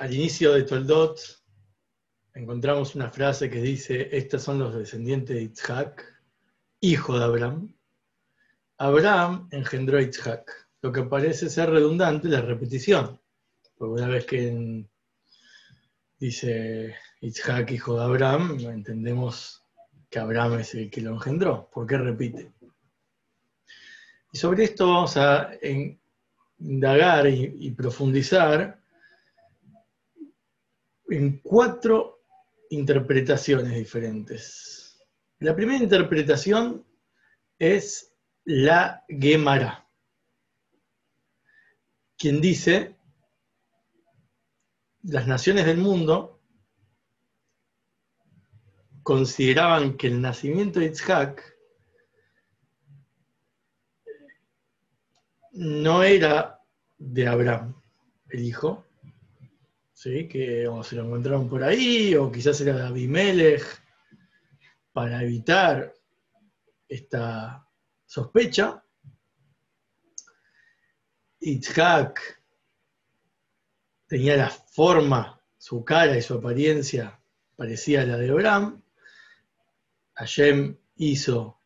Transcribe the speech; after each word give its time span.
al 0.00 0.14
inicio 0.14 0.54
de 0.54 0.62
Toldot 0.62 1.20
encontramos 2.32 2.94
una 2.94 3.10
frase 3.10 3.50
que 3.50 3.60
dice, 3.60 4.08
estos 4.16 4.42
son 4.42 4.58
los 4.58 4.74
descendientes 4.74 5.36
de 5.36 5.42
Isaac, 5.42 6.22
hijo 6.80 7.18
de 7.18 7.24
Abraham. 7.26 7.74
Abraham 8.78 9.48
engendró 9.50 9.98
a 9.98 10.02
Isaac, 10.02 10.68
lo 10.80 10.90
que 10.90 11.02
parece 11.02 11.50
ser 11.50 11.68
redundante 11.68 12.28
la 12.28 12.40
repetición, 12.40 13.20
porque 13.76 14.02
una 14.02 14.08
vez 14.08 14.24
que 14.24 14.86
dice 16.18 16.96
Isaac, 17.20 17.70
hijo 17.72 17.98
de 17.98 18.04
Abraham, 18.04 18.58
entendemos 18.58 19.62
que 20.08 20.18
Abraham 20.18 20.60
es 20.60 20.74
el 20.76 20.88
que 20.90 21.02
lo 21.02 21.12
engendró. 21.12 21.68
¿Por 21.70 21.86
qué 21.86 21.98
repite? 21.98 22.50
Y 24.32 24.38
sobre 24.38 24.64
esto 24.64 24.86
vamos 24.86 25.14
a 25.18 25.50
indagar 26.58 27.26
y 27.28 27.70
profundizar 27.72 28.79
en 31.10 31.40
cuatro 31.40 32.22
interpretaciones 32.70 33.74
diferentes. 33.74 35.04
La 35.40 35.54
primera 35.54 35.82
interpretación 35.82 36.86
es 37.58 38.14
la 38.44 39.04
Gemara, 39.08 39.88
quien 42.16 42.40
dice, 42.40 42.96
las 45.02 45.26
naciones 45.26 45.66
del 45.66 45.78
mundo 45.78 46.40
consideraban 49.02 49.96
que 49.96 50.08
el 50.08 50.20
nacimiento 50.20 50.78
de 50.78 50.86
Isaac 50.86 51.56
no 55.52 56.02
era 56.02 56.60
de 56.98 57.26
Abraham, 57.26 57.74
el 58.28 58.44
hijo, 58.44 58.86
¿sí? 60.00 60.26
que 60.28 60.66
se 60.82 60.96
lo 60.96 61.04
encontraron 61.04 61.46
por 61.46 61.62
ahí, 61.62 62.14
o 62.14 62.32
quizás 62.32 62.58
era 62.62 62.74
de 62.74 62.86
Abimelech, 62.86 63.62
para 64.92 65.22
evitar 65.22 65.94
esta 66.88 67.68
sospecha. 68.06 68.82
Itzhak 71.40 72.42
tenía 74.06 74.38
la 74.38 74.48
forma, 74.48 75.38
su 75.58 75.84
cara 75.84 76.16
y 76.16 76.22
su 76.22 76.34
apariencia 76.34 77.20
parecía 77.54 78.00
a 78.00 78.06
la 78.06 78.16
de 78.16 78.30
Abraham. 78.30 78.82
Hashem 80.14 80.78
hizo 80.96 81.60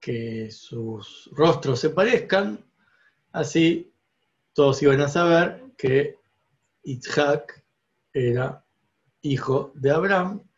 que 0.00 0.50
sus 0.50 1.28
rostros 1.32 1.80
se 1.80 1.90
parezcan, 1.90 2.64
así 3.32 3.92
todos 4.54 4.82
iban 4.82 5.02
a 5.02 5.08
saber 5.08 5.62
que 5.76 6.18
Isaac 6.86 7.64
era 8.12 8.64
hijo 9.20 9.72
de 9.74 9.90
Abraham 9.90 10.48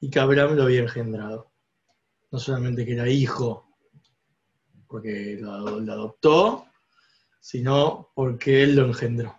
y 0.00 0.10
que 0.10 0.20
Abraham 0.20 0.54
lo 0.54 0.62
había 0.62 0.80
engendrado. 0.80 1.52
No 2.30 2.38
solamente 2.38 2.86
que 2.86 2.92
era 2.92 3.08
hijo 3.08 3.68
porque 4.86 5.38
lo, 5.40 5.50
adoptó, 5.50 6.66
sino 7.40 8.10
porque 8.14 8.62
él 8.62 8.76
lo 8.76 8.86
engendró. 8.86 9.36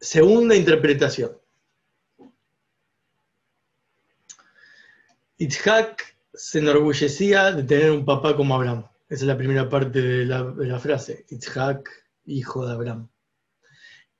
Segunda 0.00 0.56
interpretación. 0.56 1.38
Isaac 5.36 6.16
se 6.34 6.58
enorgullecía 6.58 7.52
de 7.52 7.62
tener 7.62 7.92
un 7.92 8.04
papá 8.04 8.34
como 8.34 8.56
Abraham. 8.56 8.88
Esa 9.08 9.22
es 9.22 9.28
la 9.28 9.38
primera 9.38 9.68
parte 9.68 10.02
de 10.02 10.24
la, 10.24 10.42
de 10.42 10.66
la 10.66 10.80
frase. 10.80 11.26
Isaac 11.28 12.07
hijo 12.28 12.66
de 12.66 12.72
Abraham. 12.72 13.08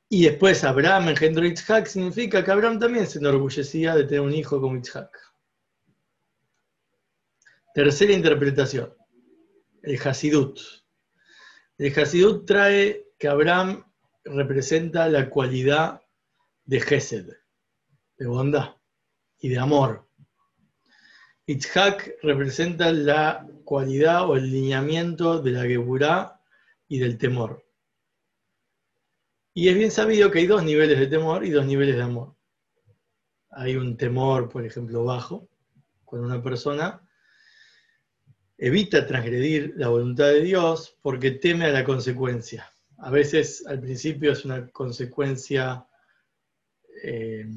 Y 0.09 0.25
después 0.25 0.65
Abraham 0.65 1.11
engendró 1.11 1.45
Isaac, 1.45 1.87
significa 1.87 2.43
que 2.43 2.51
Abraham 2.51 2.79
también 2.79 3.07
se 3.07 3.19
enorgullecía 3.19 3.95
de 3.95 4.05
tener 4.05 4.23
un 4.23 4.35
hijo 4.35 4.61
como 4.61 4.77
Isaac. 4.77 5.11
Tercera 7.75 8.13
interpretación, 8.13 8.95
el 9.83 10.01
Hasidut. 10.01 10.59
El 11.77 11.97
Hasidut 11.97 12.47
trae 12.47 13.07
que 13.19 13.29
Abraham 13.29 13.85
representa 14.25 15.09
la 15.09 15.29
cualidad 15.29 16.03
de 16.65 16.81
Gesed, 16.81 17.29
de 18.19 18.27
bondad 18.27 18.77
y 19.39 19.51
de 19.51 19.59
amor. 19.59 20.09
Itzhak 21.47 22.17
representa 22.23 22.93
la 22.93 23.47
cualidad 23.65 24.29
o 24.29 24.37
el 24.37 24.51
lineamiento 24.51 25.41
de 25.41 25.51
la 25.53 25.63
Geburah 25.63 26.43
y 26.89 26.99
del 26.99 27.17
temor. 27.17 27.65
Y 29.59 29.69
es 29.69 29.75
bien 29.75 29.91
sabido 29.91 30.31
que 30.31 30.39
hay 30.39 30.47
dos 30.47 30.63
niveles 30.63 31.01
de 31.01 31.09
temor 31.09 31.45
y 31.45 31.51
dos 31.51 31.67
niveles 31.67 31.97
de 31.97 32.03
amor. 32.03 32.33
Hay 33.51 33.75
un 33.75 33.97
temor, 33.97 34.49
por 34.49 34.65
ejemplo, 34.65 35.03
bajo, 35.03 35.49
cuando 36.05 36.29
una 36.29 36.41
persona 36.41 37.03
evita 38.57 39.05
transgredir 39.05 39.73
la 39.75 39.89
voluntad 39.89 40.27
de 40.27 40.43
Dios 40.43 40.97
porque 41.03 41.33
teme 41.33 41.65
a 41.65 41.73
la 41.73 41.83
consecuencia. 41.83 42.73
A 42.99 43.11
veces 43.11 43.67
al 43.67 43.81
principio 43.81 44.31
es 44.31 44.45
una 44.45 44.69
consecuencia 44.69 45.85
eh, 47.03 47.49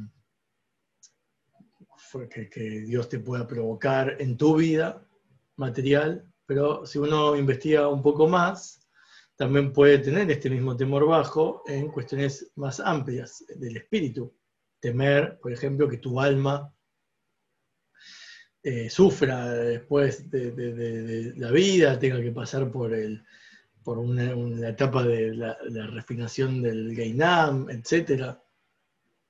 que, 2.31 2.49
que 2.49 2.61
Dios 2.81 3.09
te 3.09 3.19
pueda 3.19 3.45
provocar 3.45 4.15
en 4.19 4.37
tu 4.37 4.55
vida 4.55 5.07
material, 5.55 6.25
pero 6.47 6.83
si 6.83 6.97
uno 6.97 7.35
investiga 7.35 7.89
un 7.89 8.01
poco 8.01 8.27
más, 8.27 8.80
también 9.41 9.73
puede 9.73 9.97
tener 9.97 10.29
este 10.29 10.51
mismo 10.51 10.77
temor 10.77 11.07
bajo 11.07 11.63
en 11.65 11.87
cuestiones 11.87 12.51
más 12.57 12.79
amplias 12.79 13.43
del 13.55 13.75
espíritu. 13.75 14.31
Temer, 14.79 15.39
por 15.39 15.51
ejemplo, 15.51 15.89
que 15.89 15.97
tu 15.97 16.21
alma 16.21 16.71
eh, 18.61 18.87
sufra 18.87 19.51
después 19.51 20.29
de, 20.29 21.33
la 21.37 21.49
vida, 21.49 21.97
tenga 21.97 22.21
que 22.21 22.31
pasar 22.31 22.71
por, 22.71 22.93
el, 22.93 23.25
una, 23.83 24.69
etapa 24.69 25.01
de 25.01 25.33
la, 25.33 25.57
refinación 25.87 26.61
del 26.61 26.95
Gainam, 26.95 27.67
etc. 27.71 28.37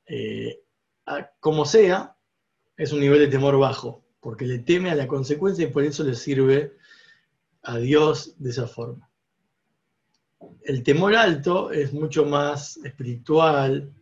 Eh, 0.08 0.62
como 1.40 1.64
sea, 1.64 2.18
es 2.76 2.92
un 2.92 3.00
nivel 3.00 3.20
de 3.20 3.28
temor 3.30 3.58
bajo, 3.58 4.04
porque 4.20 4.46
le 4.46 4.60
teme 4.60 4.92
a 4.92 4.96
la 4.96 5.08
consecuencia 5.08 5.64
y 5.64 5.72
por 5.72 5.86
eso 5.86 6.04
le 6.04 6.16
sirve 6.16 6.76
a 7.64 7.78
Dios 7.78 8.36
de 8.40 8.50
esa 8.50 8.68
forma 8.68 9.10
el 10.64 10.84
temor 10.84 11.16
alto 11.16 11.72
es 11.72 11.94
mucho 11.94 12.26
más 12.26 12.78
espiritual 12.78 13.94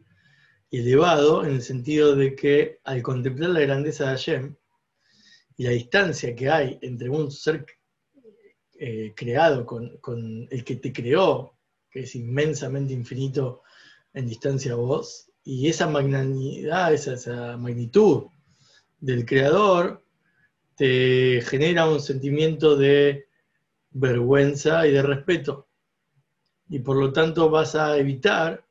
y 0.70 0.80
elevado 0.80 1.46
en 1.46 1.52
el 1.54 1.62
sentido 1.62 2.16
de 2.16 2.36
que 2.36 2.80
al 2.84 3.02
contemplar 3.02 3.52
la 3.52 3.62
grandeza 3.62 4.06
de 4.06 4.10
Hashem 4.10 4.56
y 5.58 5.64
la 5.64 5.72
distancia 5.72 6.36
que 6.36 6.50
hay 6.50 6.78
entre 6.82 7.10
un 7.10 7.32
ser 7.32 7.66
eh, 8.78 9.14
creado 9.16 9.66
con, 9.66 10.48
el 10.50 10.64
que 10.64 10.76
te 10.76 10.94
creó, 10.94 11.58
que 11.90 12.02
es 12.02 12.16
inmensamente 12.16 12.94
infinito 12.94 13.64
en 14.14 14.28
distancia 14.28 14.74
a 14.74 14.76
vos, 14.76 15.32
y 15.44 15.68
esa 15.68 15.88
magnanimidad, 15.88 16.94
esa 16.94 17.58
magnitud 17.58 18.28
del 19.00 19.26
creador, 19.26 20.06
te 20.76 21.42
genera 21.42 21.90
un 21.90 22.00
sentimiento 22.00 22.78
de 22.78 23.28
vergüenza 23.92 24.88
y 24.88 24.92
de 24.92 25.02
respeto 25.02 25.69
y 26.70 26.80
por 26.80 26.98
lo 26.98 27.12
tanto 27.12 27.50
vas 27.50 27.76
a 27.76 27.98
evitar 27.98 28.64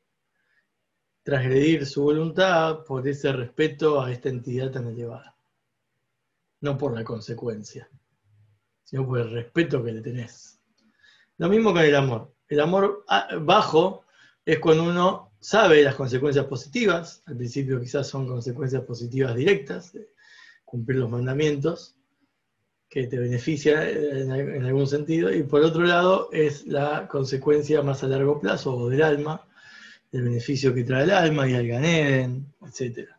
transgredir 1.23 1.85
su 1.85 2.05
voluntad 2.05 2.85
por 2.85 3.07
ese 3.07 3.33
respeto 3.33 4.01
a 4.01 4.11
esta 4.11 4.29
entidad 4.29 4.71
tan 4.71 4.87
elevada. 4.87 5.37
No 6.61 6.79
por 6.79 6.95
la 6.95 7.05
consecuencia, 7.05 7.89
sino 8.85 9.07
por 9.07 9.19
el 9.21 9.31
respeto 9.31 9.83
que 9.83 9.93
le 9.93 10.01
tenés. 10.01 10.59
Lo 11.37 11.49
mismo 11.49 11.73
con 11.73 11.83
el 11.83 11.95
amor. 11.95 12.33
El 12.49 12.61
amor 12.61 13.05
ah, 13.09 13.29
bajo 13.41 14.05
es 14.45 14.59
cuando 14.59 14.85
uno 14.85 15.33
sabe 15.41 15.83
las 15.83 15.95
consecuencias 15.97 16.47
positivas, 16.47 17.23
al 17.27 17.37
principio 17.37 17.81
quizás 17.81 18.09
son 18.09 18.27
consecuencias 18.27 18.83
positivas 18.85 19.35
directas, 19.37 19.93
cumplir 20.65 20.99
los 20.99 21.11
mandamientos, 21.11 21.98
que 22.89 23.07
te 23.07 23.19
beneficia 23.19 23.89
en, 23.89 24.31
algún 24.65 24.87
sentido, 24.87 25.33
y 25.33 25.43
por 25.43 25.63
otro 25.63 25.85
lado 25.85 26.31
es 26.33 26.67
la 26.67 27.07
consecuencia 27.07 27.83
más 27.83 28.03
a 28.03 28.09
largo 28.09 28.41
plazo 28.41 28.75
o 28.75 28.89
del 28.89 29.03
alma, 29.03 29.47
el 30.11 30.23
beneficio 30.23 30.75
que 30.75 30.85
trae 30.85 31.05
el 31.05 31.11
alma 31.11 31.47
y 31.47 31.55
al 31.55 31.67
Ganeden, 31.67 32.55
etc. 32.63 33.11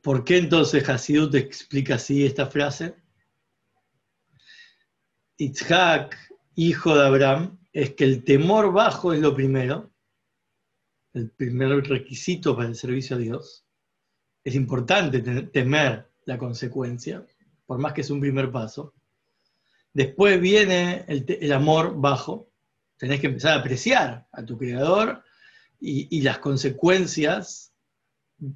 ¿Por 0.00 0.24
qué 0.24 0.38
entonces 0.38 0.88
Hasidut 0.88 1.34
explica 1.34 1.96
así 1.96 2.24
esta 2.24 2.46
frase? 2.46 2.94
Itzhak, 5.36 6.16
hijo 6.54 6.96
de 6.96 7.06
Abraham, 7.06 7.58
es 7.72 7.94
que 7.94 8.04
el 8.04 8.24
temor 8.24 8.72
bajo 8.72 9.12
es 9.12 9.20
lo 9.20 9.34
primero, 9.34 9.92
el 11.12 11.30
primer 11.30 11.68
requisito 11.86 12.56
para 12.56 12.68
el 12.68 12.74
servicio 12.74 13.16
a 13.16 13.18
Dios 13.18 13.67
es 14.48 14.54
importante 14.54 15.20
temer 15.20 16.08
la 16.24 16.38
consecuencia, 16.38 17.24
por 17.66 17.78
más 17.78 17.92
que 17.92 18.00
es 18.00 18.08
un 18.08 18.18
primer 18.18 18.50
paso. 18.50 18.94
Después 19.92 20.40
viene 20.40 21.04
el, 21.06 21.52
amor 21.52 22.00
bajo. 22.00 22.50
Tenés 22.96 23.20
que 23.20 23.26
empezar 23.26 23.52
a 23.52 23.60
apreciar 23.60 24.26
a 24.32 24.44
tu 24.44 24.56
creador 24.56 25.22
y, 25.80 26.22
las 26.22 26.38
consecuencias 26.38 27.74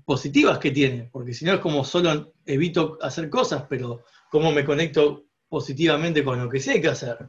positivas 0.07 0.59
que 0.59 0.71
tiene, 0.71 1.11
porque 1.13 1.35
si 1.35 1.45
no 1.45 1.53
es 1.53 1.61
como 1.61 1.85
solo 1.85 2.33
evito 2.47 2.97
hacer 3.03 3.29
cosas, 3.29 3.65
pero 3.69 4.05
cómo 4.31 4.51
me 4.51 4.65
conecto 4.65 5.27
positivamente 5.49 6.25
con 6.25 6.43
lo 6.43 6.49
que 6.49 6.71
hay 6.71 6.81
que 6.81 6.89
hacer. 6.89 7.29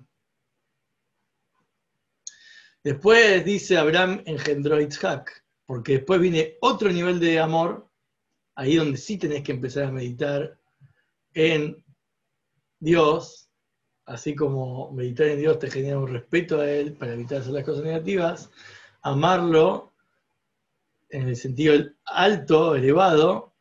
Después 2.82 3.44
dice 3.44 3.78
Abraham 3.78 4.24
engendró 4.26 4.80
Itzhak, 4.80 5.44
porque 5.66 5.94
después 5.94 6.22
viene 6.22 6.58
otro 6.62 6.90
nivel 6.92 7.20
de 7.20 7.40
amor, 7.40 7.90
ahí 8.56 8.76
donde 8.76 8.98
sí 8.98 9.18
tenés 9.18 9.44
que 9.44 9.52
empezar 9.52 9.86
a 9.86 9.92
meditar 9.92 10.58
en 11.34 11.84
Dios, 12.80 13.50
así 14.06 14.36
como 14.36 14.92
meditar 14.92 15.28
en 15.28 15.40
Dios 15.40 15.60
te 15.60 15.72
genera 15.72 16.00
un 16.00 16.08
respeto 16.08 16.60
a 16.60 16.70
Él 16.70 16.94
para 16.94 17.14
evitar 17.14 17.40
hacer 17.42 17.54
las 17.54 17.64
cosas 17.64 17.84
negativas, 17.84 18.52
amarlo 19.02 19.94
en 21.10 21.30
el 21.30 21.36
sentido 21.36 21.76
alto, 22.06 22.76
elevado, 22.76 23.54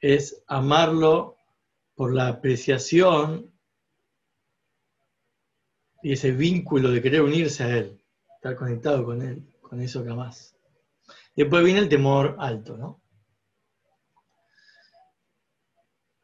es 0.00 0.42
amarlo 0.46 1.36
por 1.94 2.14
la 2.14 2.28
apreciación 2.28 3.50
y 6.02 6.12
ese 6.12 6.32
vínculo 6.32 6.90
de 6.90 7.00
querer 7.00 7.22
unirse 7.22 7.64
a 7.64 7.78
Él, 7.78 8.00
estar 8.36 8.56
conectado 8.56 9.04
con 9.04 9.22
Él, 9.22 9.42
con 9.60 9.80
eso 9.80 10.02
que 10.02 10.10
amás. 10.10 10.56
Después 11.34 11.64
viene 11.64 11.80
el 11.80 11.88
temor 11.88 12.36
alto, 12.38 12.76
¿no? 12.76 13.01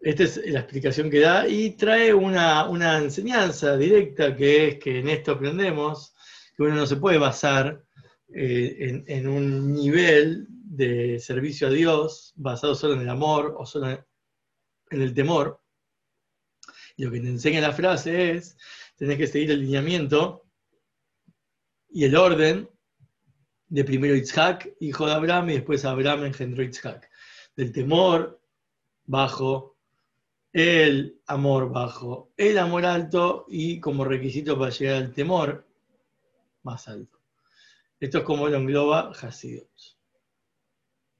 Esta 0.00 0.22
es 0.22 0.36
la 0.46 0.60
explicación 0.60 1.10
que 1.10 1.20
da 1.20 1.48
y 1.48 1.70
trae 1.70 2.14
una, 2.14 2.98
enseñanza 2.98 3.76
directa 3.76 4.36
que 4.36 4.68
es 4.68 4.78
que 4.78 5.00
en 5.00 5.08
esto 5.08 5.32
aprendemos 5.32 6.14
que 6.56 6.62
uno 6.62 6.76
no 6.76 6.86
se 6.86 6.96
puede 6.96 7.18
basar 7.18 7.84
eh, 8.32 9.02
en, 9.06 9.26
un 9.26 9.72
nivel 9.72 10.46
de 10.50 11.18
servicio 11.18 11.66
a 11.66 11.70
Dios 11.70 12.32
basado 12.36 12.76
solo 12.76 12.94
en 12.94 13.00
el 13.00 13.08
amor 13.08 13.56
o 13.58 13.66
solo 13.66 13.90
en, 13.90 15.02
el 15.02 15.14
temor. 15.14 15.60
Y 16.96 17.04
lo 17.04 17.10
que 17.10 17.20
te 17.20 17.28
enseña 17.28 17.60
la 17.60 17.72
frase 17.72 18.32
es, 18.32 18.56
tenés 18.96 19.18
que 19.18 19.26
seguir 19.26 19.50
el 19.50 19.62
lineamiento 19.62 20.48
y 21.90 22.04
el 22.04 22.14
orden 22.14 22.70
de 23.66 23.84
primero 23.84 24.14
Itzhak, 24.14 24.76
hijo 24.80 25.06
de 25.06 25.12
Abraham, 25.12 25.50
y 25.50 25.54
después 25.54 25.84
Abraham 25.84 26.26
engendró 26.26 26.62
Itzhak. 26.62 27.08
Del 27.56 27.72
temor 27.72 28.40
bajo 29.04 29.77
el 30.52 31.20
amor 31.26 31.70
bajo, 31.70 32.32
el 32.36 32.58
amor 32.58 32.86
alto 32.86 33.46
y 33.48 33.80
como 33.80 34.04
requisito 34.04 34.58
para 34.58 34.70
llegar 34.70 34.96
al 34.96 35.12
temor 35.12 35.66
más 36.62 36.88
alto. 36.88 37.18
Esto 38.00 38.18
es 38.18 38.24
como 38.24 38.48
lo 38.48 38.56
engloba 38.56 39.12
Hasidut. 39.20 39.68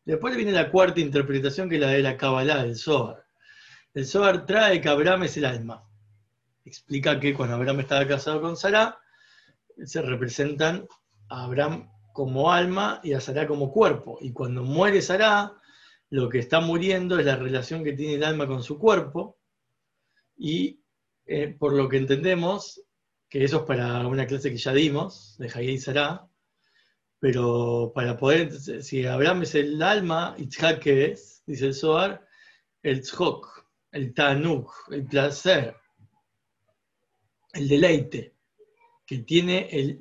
Después 0.05 0.37
viene 0.37 0.53
la 0.53 0.71
cuarta 0.71 1.01
interpretación 1.01 1.69
que 1.69 1.75
es 1.75 1.81
la 1.81 1.91
de 1.91 2.03
la 2.03 2.17
Kabbalah, 2.17 2.65
del 2.65 2.77
Zohar. 2.77 3.27
El 3.93 4.07
Zohar 4.07 4.47
trae 4.47 4.81
que 4.81 4.89
Abraham 4.89 5.25
es 5.25 5.37
el 5.37 5.45
alma. 5.45 5.85
Explica 6.65 7.21
que 7.21 7.35
cuando 7.35 7.57
Abraham 7.57 7.81
estaba 7.81 8.07
casado 8.07 8.41
con 8.41 8.57
Sarah, 8.57 8.99
se 9.85 10.01
representan 10.01 10.87
a 11.29 11.45
Abraham 11.45 11.91
como 12.13 12.51
alma 12.51 13.01
y 13.03 13.13
a 13.13 13.21
Sarah 13.21 13.47
como 13.47 13.71
cuerpo. 13.71 14.19
Y 14.21 14.33
cuando 14.33 14.63
muere 14.63 15.03
Sarah, 15.03 15.57
lo 16.10 16.28
que 16.28 16.38
está 16.38 16.60
muriendo 16.60 17.19
es 17.19 17.26
la 17.26 17.37
relación 17.37 17.84
que 17.84 17.93
tiene 17.93 18.14
el 18.14 18.25
alma 18.25 18.46
con 18.46 18.62
su 18.62 18.78
cuerpo, 18.78 19.38
y 20.37 20.81
eh, 21.26 21.49
por 21.49 21.75
lo 21.75 21.88
que 21.88 21.99
entendemos, 21.99 22.82
que 23.28 23.44
eso 23.44 23.58
es 23.58 23.62
para 23.64 24.06
una 24.06 24.26
clase 24.26 24.50
que 24.50 24.56
ya 24.56 24.72
dimos, 24.72 25.37
de 25.38 25.50
Hayei 25.55 25.78
Sarah, 25.78 26.28
pero 27.19 27.93
para 27.94 28.16
poder, 28.16 28.52
si 28.52 29.05
Abraham 29.05 29.43
es 29.43 29.55
el 29.55 29.82
alma, 29.82 30.34
Itzhak 30.38 30.87
es, 30.87 31.43
dice 31.46 31.66
el 31.66 31.75
Zohar, 31.75 32.26
el 32.82 33.02
tzhok, 33.02 33.66
el 33.93 34.14
tanuk, 34.14 34.72
el 34.93 35.05
placer, 35.05 35.76
el 37.52 37.69
deleite, 37.69 38.34
que 39.05 39.19
tiene 39.19 39.69
el, 39.70 40.00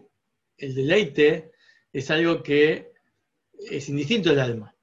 el 0.58 0.76
deleite, 0.76 1.52
es 1.92 2.12
algo 2.12 2.44
que 2.44 2.94
es 3.54 3.90
indistinto 3.90 4.30
del 4.30 4.40
alma. 4.40 4.77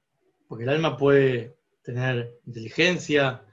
Porque 0.47 0.63
el 0.63 0.69
alma 0.69 0.97
puede 0.97 1.57
tener 1.81 2.39
inteligencia, 2.45 3.43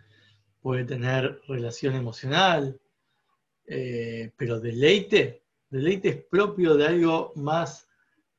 puede 0.60 0.84
tener 0.84 1.40
relación 1.48 1.94
emocional, 1.94 2.80
eh, 3.66 4.32
pero 4.36 4.60
deleite, 4.60 5.42
deleite 5.70 6.08
es 6.08 6.16
propio 6.24 6.74
de 6.74 6.86
algo 6.86 7.32
más 7.36 7.88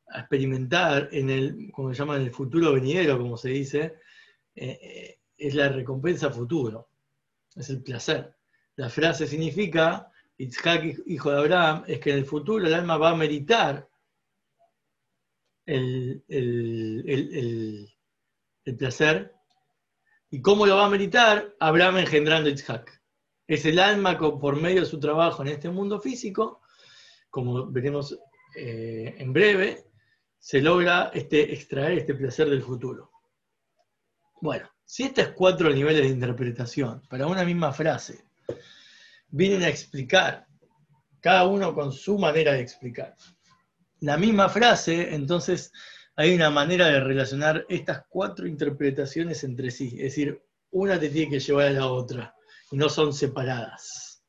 a 0.09 0.19
experimentar 0.21 1.09
en 1.11 1.29
el, 1.29 1.71
como 1.71 1.93
se 1.93 1.99
llama, 1.99 2.17
en 2.17 2.23
el 2.23 2.31
futuro 2.31 2.73
venidero, 2.73 3.17
como 3.17 3.37
se 3.37 3.49
dice, 3.49 3.95
eh, 4.55 4.79
eh, 4.81 5.19
es 5.37 5.55
la 5.55 5.69
recompensa 5.69 6.29
futuro, 6.29 6.89
es 7.55 7.69
el 7.69 7.81
placer. 7.81 8.35
La 8.75 8.89
frase 8.89 9.27
significa, 9.27 10.11
Itzhak, 10.37 11.03
hijo 11.05 11.31
de 11.31 11.37
Abraham, 11.37 11.83
es 11.87 11.99
que 11.99 12.11
en 12.11 12.17
el 12.17 12.25
futuro 12.25 12.65
el 12.65 12.73
alma 12.73 12.97
va 12.97 13.11
a 13.11 13.15
meritar 13.15 13.87
el, 15.65 16.23
el 16.27 17.03
el 17.07 17.93
placer. 18.71 19.33
¿Y 20.29 20.41
cómo 20.41 20.65
lo 20.65 20.77
va 20.77 20.85
a 20.85 20.89
meditar 20.89 21.53
Abraham 21.59 21.97
engendrando 21.97 22.49
Itzhak. 22.49 23.01
Es 23.45 23.65
el 23.65 23.77
alma 23.77 24.17
por 24.17 24.55
medio 24.59 24.81
de 24.81 24.87
su 24.87 24.99
trabajo 24.99 25.41
en 25.41 25.49
este 25.49 25.69
mundo 25.69 25.99
físico, 25.99 26.61
como 27.29 27.67
veremos 27.69 28.17
eh, 28.55 29.15
en 29.17 29.33
breve, 29.33 29.85
se 30.39 30.61
logra 30.61 31.11
este, 31.13 31.53
extraer 31.53 31.99
este 31.99 32.13
placer 32.13 32.49
del 32.49 32.61
futuro. 32.61 33.11
Bueno, 34.41 34.69
si 34.85 35.03
estos 35.03 35.29
cuatro 35.29 35.69
niveles 35.69 36.03
de 36.03 36.09
interpretación 36.09 37.01
para 37.09 37.27
una 37.27 37.43
misma 37.43 37.71
frase 37.71 38.25
vienen 39.29 39.63
a 39.63 39.69
explicar, 39.69 40.45
cada 41.19 41.47
uno 41.47 41.73
con 41.73 41.91
su 41.91 42.17
manera 42.17 42.53
de 42.53 42.61
explicar, 42.61 43.15
la 44.01 44.17
misma 44.17 44.49
frase, 44.49 45.15
entonces 45.15 45.71
hay 46.15 46.35
una 46.35 46.49
manera 46.49 46.87
de 46.87 46.99
relacionar 46.99 47.65
estas 47.69 48.05
cuatro 48.07 48.47
interpretaciones 48.47 49.43
entre 49.43 49.71
sí. 49.71 49.95
Es 49.97 50.15
decir, 50.15 50.43
una 50.71 50.99
te 50.99 51.09
tiene 51.09 51.31
que 51.31 51.39
llevar 51.39 51.67
a 51.67 51.71
la 51.71 51.87
otra 51.87 52.35
y 52.71 52.77
no 52.77 52.89
son 52.89 53.13
separadas. 53.13 54.23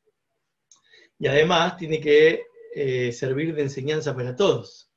Y 1.19 1.27
además 1.27 1.77
tiene 1.77 2.01
que 2.01 2.45
eh, 2.75 3.13
servir 3.13 3.55
de 3.55 3.63
enseñanza 3.63 4.15
para 4.15 4.35
todos. 4.35 4.91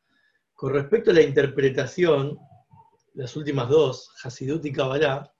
Con 0.53 0.73
respecto 0.73 1.12
a 1.12 1.13
la 1.13 1.21
interpretación, 1.21 2.38
las 3.13 3.35
últimas 3.35 3.69
dos, 3.69 4.09
Hasidut 4.23 4.65
y 4.65 4.71
Kabbalah, 4.71 5.31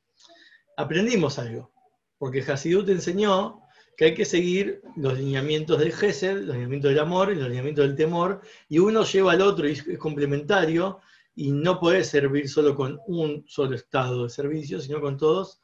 aprendimos 0.76 1.40
algo. 1.40 1.72
Porque 2.18 2.42
Hasidut 2.42 2.90
enseñó 2.90 3.62
que 3.96 4.06
hay 4.06 4.14
que 4.14 4.26
seguir 4.26 4.82
los 4.96 5.18
lineamientos 5.18 5.80
del 5.80 5.92
Gesed, 5.92 6.42
los 6.42 6.56
lineamientos 6.56 6.90
del 6.90 7.00
amor 7.00 7.32
y 7.32 7.36
los 7.36 7.48
lineamientos 7.48 7.88
del 7.88 7.96
temor, 7.96 8.42
y 8.70 8.78
uno 8.78 9.04
lleva 9.04 9.32
al 9.32 9.42
otro 9.42 9.68
y 9.68 9.72
es 9.72 9.98
complementario, 9.98 11.02
y 11.38 11.52
no 11.52 11.80
puede 11.80 12.04
servir 12.04 12.50
solo 12.50 12.76
con 12.76 13.00
un 13.06 13.46
solo 13.48 13.76
estado 13.76 14.24
de 14.24 14.30
servicio, 14.30 14.82
sino 14.82 15.00
con 15.00 15.18
todos, 15.18 15.62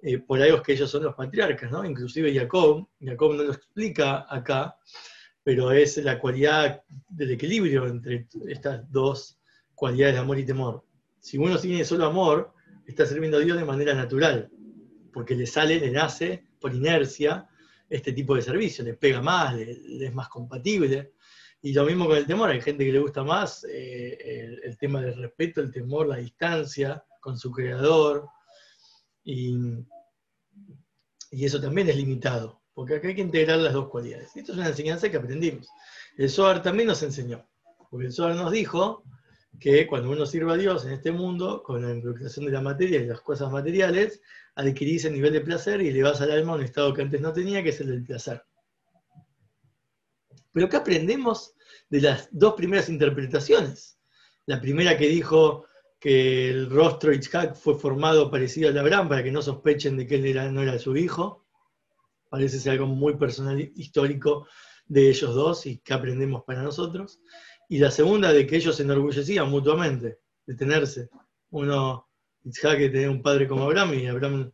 eh, 0.00 0.16
por 0.16 0.40
algo 0.40 0.62
que 0.62 0.72
ellos 0.72 0.90
son 0.90 1.02
los 1.02 1.14
patriarcas, 1.14 1.70
¿no? 1.70 1.84
Inclusive 1.84 2.34
Jacob, 2.34 2.88
Jacob 2.98 3.34
no 3.34 3.42
lo 3.42 3.52
explica 3.52 4.24
acá, 4.34 4.78
pero 5.42 5.72
es 5.72 5.98
la 5.98 6.18
cualidad 6.18 6.82
del 7.06 7.32
equilibrio 7.32 7.86
entre 7.86 8.28
estas 8.48 8.90
dos 8.90 9.38
cualidades 9.74 10.14
de 10.14 10.20
amor 10.20 10.38
y 10.38 10.46
temor. 10.46 10.86
Si 11.18 11.36
uno 11.36 11.58
tiene 11.58 11.84
solo 11.84 12.06
amor, 12.06 12.54
está 12.86 13.04
sirviendo 13.04 13.36
a 13.36 13.40
Dios 13.40 13.58
de 13.58 13.64
manera 13.66 13.92
natural, 13.92 14.50
porque 15.12 15.34
le 15.34 15.44
sale, 15.44 15.78
le 15.78 15.90
nace 15.90 16.46
por 16.58 16.74
inercia 16.74 17.46
este 17.90 18.14
tipo 18.14 18.34
de 18.34 18.40
servicio, 18.40 18.82
le 18.84 18.94
pega 18.94 19.20
más, 19.20 19.54
le 19.54 20.06
es 20.06 20.14
más 20.14 20.30
compatible. 20.30 21.12
Y 21.62 21.74
lo 21.74 21.84
mismo 21.84 22.06
con 22.06 22.16
el 22.16 22.26
temor, 22.26 22.50
hay 22.50 22.60
gente 22.60 22.84
que 22.84 22.92
le 22.92 23.00
gusta 23.00 23.22
más 23.22 23.66
eh, 23.68 24.58
el, 24.62 24.78
tema 24.78 25.02
del 25.02 25.16
respeto, 25.16 25.60
el 25.60 25.70
temor, 25.70 26.06
la 26.06 26.16
distancia 26.16 27.04
con 27.20 27.38
su 27.38 27.50
creador. 27.50 28.28
Y, 29.24 29.56
eso 31.30 31.60
también 31.60 31.88
es 31.88 31.96
limitado, 31.96 32.60
porque 32.74 32.96
acá 32.96 33.08
hay 33.08 33.14
que 33.14 33.20
integrar 33.20 33.58
las 33.58 33.74
dos 33.74 33.88
cualidades. 33.88 34.34
Esto 34.34 34.52
es 34.52 34.58
una 34.58 34.68
enseñanza 34.68 35.10
que 35.10 35.16
aprendimos. 35.16 35.68
El 36.16 36.28
Zohar 36.28 36.62
también 36.62 36.88
nos 36.88 37.02
enseñó, 37.02 37.48
porque 37.88 38.06
el 38.06 38.12
Zohar 38.12 38.34
nos 38.34 38.50
dijo 38.50 39.04
que 39.60 39.86
cuando 39.86 40.10
uno 40.10 40.26
sirve 40.26 40.52
a 40.52 40.56
Dios 40.56 40.86
en 40.86 40.92
este 40.92 41.12
mundo, 41.12 41.62
con 41.62 41.82
la 41.82 41.92
involucración 41.92 42.46
de 42.46 42.52
la 42.52 42.60
materia 42.60 43.00
y 43.00 43.06
las 43.06 43.20
cosas 43.20 43.52
materiales, 43.52 44.22
adquirís 44.56 45.04
el 45.04 45.12
nivel 45.12 45.32
de 45.32 45.40
placer 45.40 45.80
y 45.82 45.92
le 45.92 46.02
vas 46.02 46.20
al 46.20 46.32
alma 46.32 46.54
un 46.54 46.62
estado 46.62 46.92
que 46.94 47.02
antes 47.02 47.20
no 47.20 47.32
tenía, 47.32 47.62
que 47.62 47.68
es 47.68 47.80
el 47.80 47.88
del 47.88 48.02
placer. 48.02 48.42
Pero 50.52 50.68
¿qué 50.68 50.76
aprendemos 50.76 51.54
de 51.88 52.00
las 52.00 52.28
dos 52.32 52.54
primeras 52.54 52.88
interpretaciones? 52.88 53.98
La 54.46 54.60
primera 54.60 54.96
que 54.96 55.08
dijo 55.08 55.66
que 55.98 56.48
el 56.48 56.70
rostro 56.70 57.12
Itzhak 57.12 57.54
fue 57.54 57.78
formado 57.78 58.30
parecido 58.30 58.68
al 58.68 58.74
de 58.74 58.80
Abraham 58.80 59.08
para 59.08 59.22
que 59.22 59.30
no 59.30 59.42
sospechen 59.42 59.96
de 59.96 60.06
que 60.06 60.16
él 60.16 60.54
no 60.54 60.62
era 60.62 60.78
su 60.78 60.96
hijo. 60.96 61.46
Parece 62.28 62.58
ser 62.58 62.72
algo 62.72 62.86
muy 62.86 63.16
personal, 63.16 63.60
histórico, 63.76 64.46
de 64.86 65.08
ellos 65.08 65.34
dos 65.34 65.66
y 65.66 65.78
qué 65.78 65.94
aprendemos 65.94 66.42
para 66.44 66.62
nosotros. 66.62 67.20
Y 67.68 67.78
la 67.78 67.92
segunda, 67.92 68.32
de 68.32 68.46
que 68.46 68.56
ellos 68.56 68.74
se 68.76 68.82
enorgullecían 68.82 69.48
mutuamente 69.48 70.18
de 70.46 70.54
tenerse. 70.56 71.10
Uno, 71.50 72.08
Isaac, 72.42 72.78
que 72.78 72.88
tenía 72.88 73.10
un 73.10 73.22
padre 73.22 73.46
como 73.46 73.64
Abraham 73.64 73.94
y 73.94 74.06
Abraham 74.08 74.52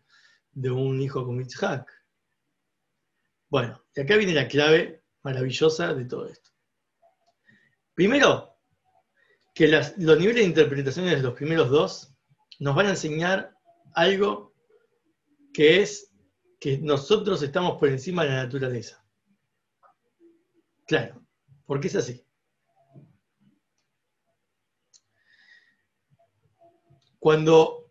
de 0.53 0.71
un 0.71 1.01
hijo 1.01 1.25
como 1.25 1.41
Isaac. 1.41 1.91
Bueno, 3.49 3.83
y 3.95 4.01
acá 4.01 4.17
viene 4.17 4.35
la 4.35 4.49
clave 4.49 5.06
maravillosa 5.27 5.93
de 5.93 6.05
todo 6.05 6.27
esto. 6.29 6.51
Primero, 7.95 8.57
que 9.53 9.67
los 9.67 9.97
niveles 9.99 10.37
de 10.37 10.43
interpretaciones 10.43 11.17
de 11.17 11.23
los 11.23 11.35
primeros 11.35 11.69
dos 11.69 12.15
nos 12.61 12.77
van 12.77 12.87
a 12.87 12.91
enseñar 12.91 13.57
algo 13.93 14.55
que 15.53 15.83
es 15.83 16.13
que 16.61 16.79
nosotros 16.79 17.43
estamos 17.43 17.77
por 17.79 17.89
encima 17.89 18.23
de 18.23 18.31
la 18.31 18.45
naturaleza. 18.45 19.05
Claro, 20.87 21.27
porque 21.65 21.89
es 21.89 21.97
así. 21.97 22.25
Cuando 27.19 27.91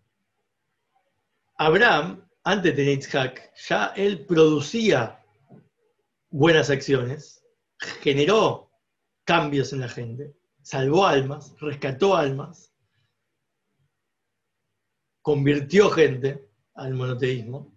Abraham, 1.58 2.26
antes 2.46 2.76
de 2.76 2.94
Isaac, 2.94 3.52
ya 3.68 3.88
él 3.98 4.26
producía 4.26 5.25
buenas 6.36 6.70
acciones, 6.70 7.42
generó 8.02 8.70
cambios 9.24 9.72
en 9.72 9.80
la 9.80 9.88
gente, 9.88 10.36
salvó 10.62 11.06
almas, 11.06 11.56
rescató 11.62 12.18
almas, 12.18 12.74
convirtió 15.22 15.90
gente 15.90 16.50
al 16.74 16.94
monoteísmo. 16.94 17.74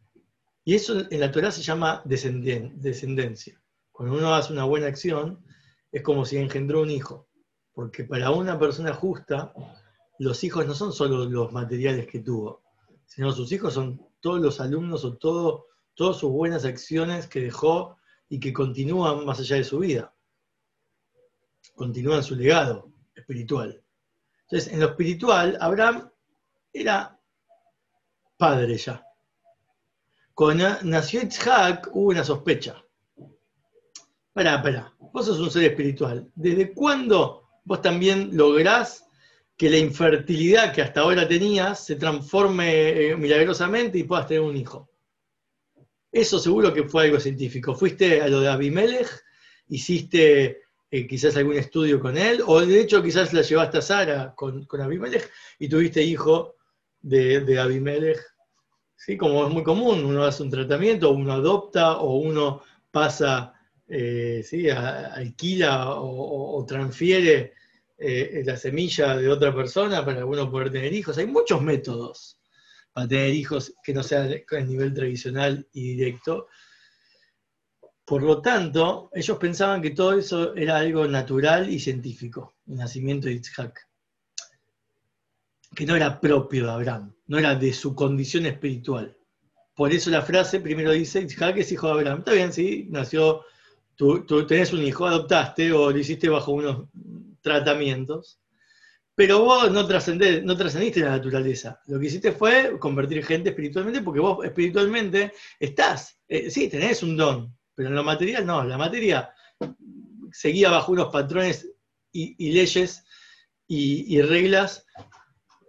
Y 0.65 0.75
eso 0.75 1.09
en 1.09 1.21
la 1.21 1.31
Torah 1.31 1.53
se 1.53 1.62
llama 1.62 2.03
descendencia. 2.05 3.62
Cuando 3.93 4.17
uno 4.17 4.35
hace 4.35 4.53
una 4.53 4.65
buena 4.65 4.88
acción, 4.88 5.41
es 5.93 6.03
como 6.03 6.25
si 6.25 6.37
engendró 6.37 6.83
un 6.83 6.91
hijo. 6.91 7.29
Porque 7.73 8.03
para 8.03 8.33
una 8.33 8.59
persona 8.59 8.93
justa, 8.93 9.55
los 10.19 10.43
hijos 10.43 10.67
no 10.67 10.75
son 10.75 10.93
solo 10.93 11.27
los 11.27 11.53
materiales 11.53 12.09
que 12.09 12.19
tuvo, 12.19 12.65
sino 13.07 13.31
sus 13.31 13.53
hijos 13.53 13.75
son 13.75 14.05
todos 14.19 14.41
los 14.41 14.61
alumnos 14.61 15.05
o 15.05 15.17
todo, 15.17 15.67
todas 15.95 16.17
sus 16.17 16.33
buenas 16.33 16.65
acciones 16.65 17.29
que 17.29 17.41
dejó 17.41 17.98
y 18.28 18.38
que 18.38 18.52
continúan 18.52 19.25
más 19.25 19.40
allá 19.40 19.56
de 19.56 19.64
su 19.64 19.78
vida. 19.78 20.14
Continúan 21.75 22.23
su 22.23 22.35
legado 22.35 22.92
espiritual. 23.14 23.82
Entonces, 24.42 24.73
en 24.73 24.80
lo 24.80 24.87
espiritual, 24.87 25.56
Abraham 25.61 26.11
era 26.73 27.18
padre 28.37 28.76
ya. 28.76 29.04
Cuando 30.35 30.64
nació 30.85 31.23
Isaac 31.23 31.88
hubo 31.92 32.11
una 32.11 32.25
sospecha. 32.25 32.82
Pará, 34.32 34.56
espera, 34.56 34.94
vos 34.99 35.26
sos 35.26 35.40
un 35.40 35.50
ser 35.50 35.64
espiritual. 35.64 36.30
¿Desde 36.35 36.73
cuándo 36.73 37.49
vos 37.64 37.82
también 37.82 38.37
lográs 38.37 39.04
que 39.56 39.68
la 39.68 39.78
infertilidad 39.78 40.73
que 40.73 40.82
hasta 40.82 41.00
ahora 41.00 41.26
tenías 41.26 41.85
se 41.85 41.97
transforme 41.97 43.11
eh, 43.11 43.16
milagrosamente 43.16 43.99
y 43.99 44.04
puedas 44.04 44.28
tener 44.28 44.42
un 44.42 44.56
hijo? 44.56 44.88
Eso 46.11 46.38
seguro 46.38 46.73
que 46.73 46.85
fue 46.85 47.05
algo 47.05 47.21
científico. 47.21 47.75
Fuiste 47.75 48.23
a 48.23 48.29
lo 48.29 48.41
de 48.41 48.49
Abimelech, 48.49 49.09
hiciste 49.69 50.62
eh, 50.91 51.07
quizás 51.07 51.37
algún 51.37 51.57
estudio 51.57 52.00
con 52.00 52.17
él, 52.17 52.43
o 52.47 52.65
de 52.65 52.81
hecho 52.81 53.03
quizás 53.03 53.33
la 53.35 53.43
llevaste 53.43 53.79
a 53.79 53.83
Sara 53.83 54.35
con, 54.35 54.65
con 54.65 54.81
Abimelech 54.81 55.31
y 55.59 55.69
tuviste 55.69 56.03
hijo 56.03 56.57
de, 57.00 57.41
de 57.41 57.59
Abimelech. 57.59 58.19
¿Sí? 58.97 59.17
Como 59.17 59.47
es 59.47 59.53
muy 59.53 59.62
común, 59.62 60.05
uno 60.05 60.25
hace 60.25 60.43
un 60.43 60.50
tratamiento, 60.50 61.11
uno 61.11 61.33
adopta 61.33 61.99
o 61.99 62.17
uno 62.17 62.62
pasa, 62.91 63.55
eh, 63.87 64.43
¿sí? 64.45 64.69
alquila 64.71 65.95
o, 65.95 66.65
transfiere 66.67 67.53
eh, 67.97 68.43
la 68.45 68.57
semilla 68.57 69.17
de 69.17 69.29
otra 69.29 69.55
persona 69.55 70.05
para 70.05 70.27
uno 70.27 70.50
poder 70.50 70.73
tener 70.73 70.93
hijos. 70.93 71.17
Hay 71.19 71.27
muchos 71.27 71.62
métodos 71.62 72.38
para 72.99 73.07
tener 73.07 73.33
hijos 73.33 73.73
que 73.81 73.95
no 73.95 74.02
sean 74.02 74.28
a 74.50 74.61
nivel 74.61 74.93
tradicional 74.93 75.64
y 75.73 75.95
directo. 75.95 76.49
Por 78.05 78.25
lo 78.25 78.43
tanto, 78.43 79.09
ellos 79.14 79.38
pensaban 79.38 79.81
que 79.81 79.90
todo 79.90 80.14
eso 80.14 80.52
era 80.57 80.78
algo 80.78 81.07
natural 81.07 81.71
y 81.71 81.78
científico, 81.78 82.57
el 82.67 82.78
nacimiento 82.78 83.28
de 83.28 83.35
Isaac, 83.35 83.88
que 85.76 85.87
no 85.87 85.95
era 85.95 86.21
propio 86.21 86.64
de 86.64 86.73
Abraham, 86.73 87.14
no 87.28 87.38
era 87.38 87.55
de 87.55 87.73
su 87.73 87.95
condición 87.95 88.47
espiritual. 88.47 89.17
Por 89.76 89.93
eso 89.93 90.11
la 90.11 90.23
frase 90.23 90.59
primero 90.59 90.90
dice, 90.90 91.21
Isaac 91.21 91.59
es 91.59 91.71
hijo 91.71 91.87
de 91.87 91.93
Abraham. 91.93 92.19
Está 92.19 92.33
bien, 92.33 92.52
sí, 92.52 92.88
nació, 92.90 93.45
tú, 93.95 94.26
tú 94.26 94.45
tenés 94.45 94.73
un 94.73 94.83
hijo, 94.83 95.07
adoptaste 95.07 95.73
o 95.73 95.93
lo 95.93 95.99
hiciste 95.99 96.28
bajo 96.28 96.50
unos 96.50 96.88
tratamientos, 97.43 98.40
pero 99.18 99.40
vos 99.40 99.72
no, 99.72 99.84
trascendiste 99.84 101.00
la 101.00 101.10
naturaleza. 101.10 101.80
Lo 101.88 101.98
que 101.98 102.06
hiciste 102.06 102.30
fue 102.30 102.78
convertir 102.78 103.25
gente 103.26 103.48
espiritualmente 103.48 104.00
porque 104.00 104.20
vos 104.20 104.44
espiritualmente 104.44 105.32
estás. 105.58 106.20
Eh, 106.28 106.48
sí, 106.52 106.68
tenés 106.68 107.02
un 107.02 107.16
don, 107.16 107.52
pero 107.75 107.88
en 107.88 107.96
lo 107.96 108.04
material 108.04 108.46
no. 108.46 108.62
La 108.62 108.78
materia 108.78 109.34
seguía 110.30 110.70
bajo 110.70 110.92
unos 110.92 111.08
patrones 111.08 111.68
y, 112.12 112.52
leyes 112.52 113.02
y, 113.66 114.22
reglas 114.22 114.87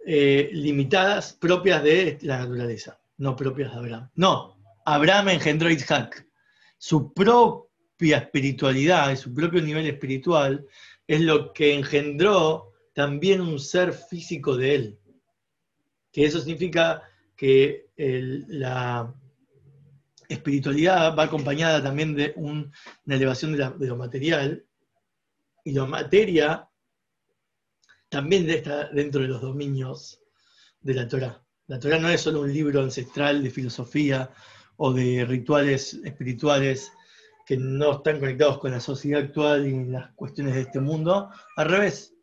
eh, 0.06 0.50
limitadas 0.52 1.32
propias 1.32 1.82
de 1.82 2.18
la 2.22 2.38
naturaleza, 2.38 3.00
no 3.16 3.34
propias 3.34 3.72
de 3.72 3.78
Abraham. 3.78 4.10
No, 4.14 4.62
Abraham 4.84 5.30
engendró 5.30 5.68
Isaac. 5.68 6.24
Su 6.78 7.12
propia 7.12 8.18
espiritualidad 8.18 9.10
y 9.10 9.16
su 9.16 9.34
propio 9.34 9.60
nivel 9.60 9.88
espiritual 9.88 10.64
es 11.08 11.20
lo 11.20 11.52
que 11.52 11.74
engendró 11.74 12.69
también 12.92 13.40
un 13.40 13.58
ser 13.58 13.92
físico 13.92 14.56
de 14.56 14.74
él. 14.74 14.98
Que 16.12 16.24
eso 16.24 16.40
significa 16.40 17.02
que 17.36 17.90
la 17.96 19.14
espiritualidad 20.28 21.16
va 21.16 21.24
acompañada 21.24 21.82
también 21.82 22.14
de 22.14 22.32
una 22.36 22.70
elevación 23.06 23.56
de, 23.56 23.86
lo 23.86 23.96
material, 23.96 24.64
y 25.64 25.72
la 25.72 25.86
materia 25.86 26.68
también 28.08 28.48
está 28.48 28.88
dentro 28.88 29.22
de 29.22 29.28
los 29.28 29.42
dominios 29.42 30.20
de 30.80 30.94
la 30.94 31.08
Torah. 31.08 31.42
La 31.66 31.78
Torah 31.78 31.98
no 31.98 32.08
es 32.08 32.22
solo 32.22 32.40
un 32.40 32.52
libro 32.52 32.82
ancestral 32.82 33.42
de 33.42 33.50
filosofía 33.50 34.30
o 34.76 34.92
de 34.92 35.24
rituales 35.24 35.94
espirituales 36.04 36.92
que 37.46 37.56
no 37.56 37.92
están 37.92 38.18
conectados 38.18 38.58
con 38.58 38.70
la 38.70 38.80
sociedad 38.80 39.22
actual 39.22 39.66
y 39.66 39.84
las 39.86 40.12
cuestiones 40.12 40.54
de 40.54 40.62
este 40.62 40.80
mundo. 40.80 41.30
Al 41.56 41.68
revés, 41.68 42.14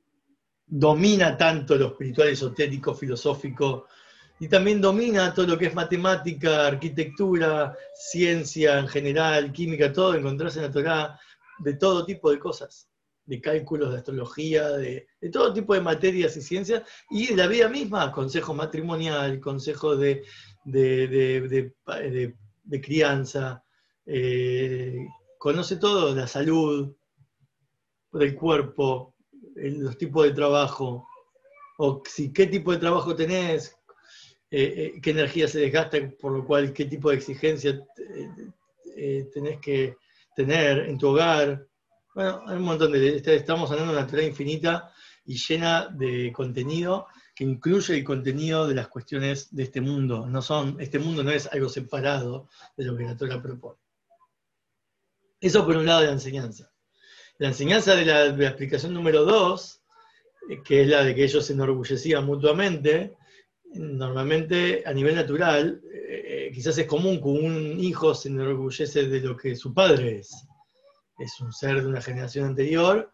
domina 0.68 1.38
tanto 1.38 1.76
lo 1.78 1.88
espiritual, 1.88 2.28
esotérico, 2.28 2.94
filosófico, 2.94 3.88
y 4.40 4.48
también 4.48 4.82
domina 4.82 5.34
todo 5.34 5.48
lo 5.48 5.58
que 5.58 5.68
es 5.68 5.74
matemática, 5.74 6.68
arquitectura, 6.68 7.76
ciencia 7.96 8.78
en 8.78 8.88
general, 8.88 9.52
química, 9.52 9.92
todo, 9.92 10.14
encontrarse 10.14 10.60
en 10.60 10.66
la 10.66 10.72
Torah 10.72 11.20
de 11.60 11.74
todo 11.74 12.06
tipo 12.06 12.30
de 12.30 12.38
cosas, 12.38 12.88
de 13.26 13.42
cálculos, 13.42 13.92
de 13.92 13.98
astrología, 13.98 14.70
de, 14.70 15.08
todo 15.32 15.54
tipo 15.54 15.74
de 15.74 15.82
materias 15.82 16.38
y 16.38 16.42
ciencias, 16.42 16.84
y 17.10 17.34
la 17.34 17.48
vida 17.48 17.68
misma, 17.68 18.12
consejo 18.12 18.54
matrimonial, 18.54 19.40
consejo 19.40 19.96
de, 19.96 20.24
de, 20.66 21.74
crianza, 22.84 23.64
eh, 24.06 25.08
conoce 25.40 25.78
todo, 25.78 26.14
la 26.14 26.28
salud, 26.28 26.96
del 28.12 28.36
cuerpo, 28.36 29.16
los 29.58 29.98
tipos 29.98 30.26
de 30.26 30.32
trabajo, 30.32 31.08
o 31.78 32.02
si 32.06 32.32
qué 32.32 32.48
tipo 32.48 32.72
de 32.72 32.78
trabajo 32.78 33.16
tenés, 33.16 33.78
eh, 34.50 34.94
eh, 34.96 35.02
qué 35.02 35.12
energía 35.12 35.48
se 35.48 35.60
desgasta, 35.60 35.98
por 36.20 36.32
lo 36.32 36.46
cual 36.46 36.72
qué 36.74 36.86
tipo 36.86 37.10
de 37.10 37.18
exigencia 37.18 37.80
eh, 38.96 39.30
tenés 39.34 39.60
que 39.60 39.98
tener 40.36 40.80
en 40.90 40.98
tu 40.98 41.10
hogar. 41.10 41.68
Bueno, 42.16 42.44
hay 42.48 42.58
un 42.58 42.64
montón 42.64 42.92
de... 42.94 43.18
Estamos 43.18 43.70
hablando 43.70 43.94
de 43.94 44.00
una 44.00 44.08
tarea 44.08 44.28
infinita 44.28 44.92
y 45.26 45.38
llena 45.38 45.88
de 45.88 46.32
contenido 46.32 47.08
que 47.36 47.44
incluye 47.44 47.98
el 47.98 48.04
contenido 48.04 48.68
de 48.68 48.74
las 48.74 48.88
cuestiones 48.88 49.54
de 49.54 49.64
este 49.64 49.82
mundo. 49.82 50.26
No 50.26 50.42
son, 50.42 50.78
este 50.80 50.98
mundo 50.98 51.24
no 51.24 51.30
es 51.30 51.46
algo 51.48 51.70
separado 51.70 52.50
de 52.76 52.86
lo 52.86 52.98
que 52.98 53.04
la 53.04 53.16
Torah 53.16 53.42
propone. 53.42 53.80
Eso 55.40 55.64
por 55.64 55.78
un 55.78 55.86
lado 55.86 56.02
de 56.02 56.08
la 56.08 56.14
enseñanza. 56.14 56.72
La 57.40 57.50
enseñanza 57.50 57.96
de 57.96 58.06
la, 58.06 58.48
explicación 58.48 58.94
número 58.94 59.24
dos, 59.24 59.82
eh, 60.50 60.62
que 60.64 60.82
es 60.82 60.88
la 60.88 61.04
de 61.04 61.14
que 61.14 61.24
ellos 61.24 61.46
se 61.46 61.54
enorgullecían 61.54 62.26
mutuamente, 62.26 63.16
normalmente 63.76 64.82
a 64.86 64.94
nivel 64.94 65.16
natural, 65.16 65.80
eh, 65.94 66.50
quizás 66.52 66.78
es 66.80 66.88
común 66.88 67.18
que 67.18 67.28
un 67.28 67.80
hijo 67.80 68.16
se 68.16 68.30
enorgullece 68.30 69.08
de 69.08 69.20
lo 69.20 69.38
que 69.38 69.56
su 69.56 69.72
padre 69.72 70.20
es. 70.20 70.48
Es 71.20 71.40
un 71.40 71.54
ser 71.54 71.82
de 71.82 71.88
una 71.88 72.02
generación 72.02 72.46
anterior 72.46 73.12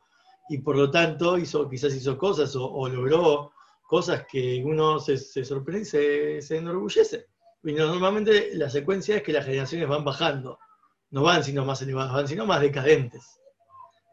y 0.49 0.59
por 0.59 0.77
lo 0.77 0.89
tanto 0.89 1.37
hizo, 1.37 1.69
quizás 1.69 1.93
hizo 1.93 2.17
cosas 2.17 2.55
o, 2.55 2.87
logró 2.87 3.51
cosas 3.85 4.25
que 4.31 4.61
uno 4.63 4.99
se, 4.99 5.17
sorprende 5.17 5.81
y 5.81 5.85
se, 5.85 6.41
se, 6.41 6.57
enorgullece. 6.57 7.27
Y 7.63 7.73
normalmente 7.73 8.51
la 8.55 8.69
secuencia 8.69 9.17
es 9.17 9.23
que 9.23 9.33
las 9.33 9.45
generaciones 9.45 9.87
van 9.87 10.05
bajando, 10.05 10.59
no 11.11 11.23
van 11.23 11.43
sino 11.43 11.65
más 11.65 11.81
elevadas, 11.81 12.13
van 12.13 12.27
sino 12.27 12.45
más 12.45 12.61
decadentes. 12.61 13.42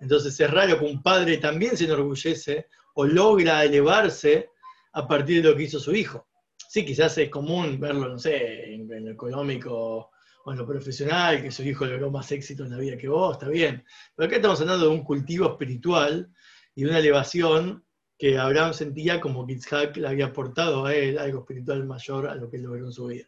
Entonces 0.00 0.38
es 0.40 0.50
raro 0.50 0.78
que 0.78 0.84
un 0.84 1.02
padre 1.02 1.36
también 1.38 1.76
se 1.76 1.84
enorgullece 1.84 2.66
o 2.94 3.04
logra 3.04 3.64
elevarse 3.64 4.50
a 4.92 5.06
partir 5.06 5.42
de 5.42 5.50
lo 5.50 5.56
que 5.56 5.64
hizo 5.64 5.78
su 5.78 5.94
hijo. 5.94 6.26
Sí, 6.68 6.84
quizás 6.84 7.16
es 7.18 7.28
común 7.28 7.78
verlo, 7.78 8.08
no 8.08 8.18
sé, 8.18 8.74
en, 8.74 9.04
lo 9.04 9.10
económico 9.10 10.10
o 10.44 10.52
en 10.52 10.58
lo 10.58 10.66
profesional, 10.66 11.42
que 11.42 11.50
su 11.50 11.62
hijo 11.62 11.84
logró 11.84 12.10
más 12.10 12.30
éxito 12.32 12.64
en 12.64 12.70
la 12.70 12.78
vida 12.78 12.96
que 12.96 13.08
vos, 13.08 13.32
está 13.32 13.48
bien. 13.48 13.84
Pero 14.14 14.26
acá 14.26 14.36
estamos 14.36 14.60
hablando 14.60 14.88
de 14.88 14.94
un 14.94 15.04
cultivo 15.04 15.50
espiritual 15.50 16.30
y 16.74 16.84
de 16.84 16.90
una 16.90 16.98
elevación 16.98 17.84
que 18.18 18.38
Abraham 18.38 18.72
sentía 18.72 19.20
como 19.20 19.46
que 19.46 19.54
Isaac 19.54 19.96
le 19.96 20.08
había 20.08 20.26
aportado 20.26 20.86
a 20.86 20.94
él 20.94 21.18
algo 21.18 21.40
espiritual 21.40 21.84
mayor 21.86 22.28
a 22.28 22.34
lo 22.34 22.50
que 22.50 22.58
él 22.58 22.62
logró 22.62 22.86
en 22.86 22.92
su 22.92 23.06
vida. 23.06 23.26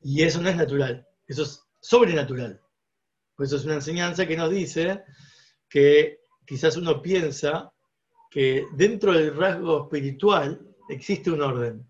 Y 0.00 0.22
eso 0.22 0.40
no 0.40 0.48
es 0.48 0.56
natural, 0.56 1.06
eso 1.26 1.42
es 1.42 1.62
sobrenatural. 1.80 2.60
Por 3.38 3.46
eso 3.46 3.54
es 3.54 3.64
una 3.66 3.74
enseñanza 3.74 4.26
que 4.26 4.36
nos 4.36 4.50
dice 4.50 5.04
que 5.68 6.18
quizás 6.44 6.76
uno 6.76 7.00
piensa 7.00 7.72
que 8.28 8.66
dentro 8.72 9.12
del 9.12 9.36
rasgo 9.36 9.84
espiritual 9.84 10.60
existe 10.88 11.30
un 11.30 11.42
orden, 11.42 11.88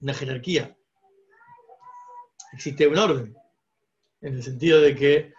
una 0.00 0.14
jerarquía. 0.14 0.74
Existe 2.54 2.86
un 2.86 2.96
orden, 2.96 3.36
en 4.22 4.36
el 4.36 4.42
sentido 4.42 4.80
de 4.80 4.94
que 4.94 5.34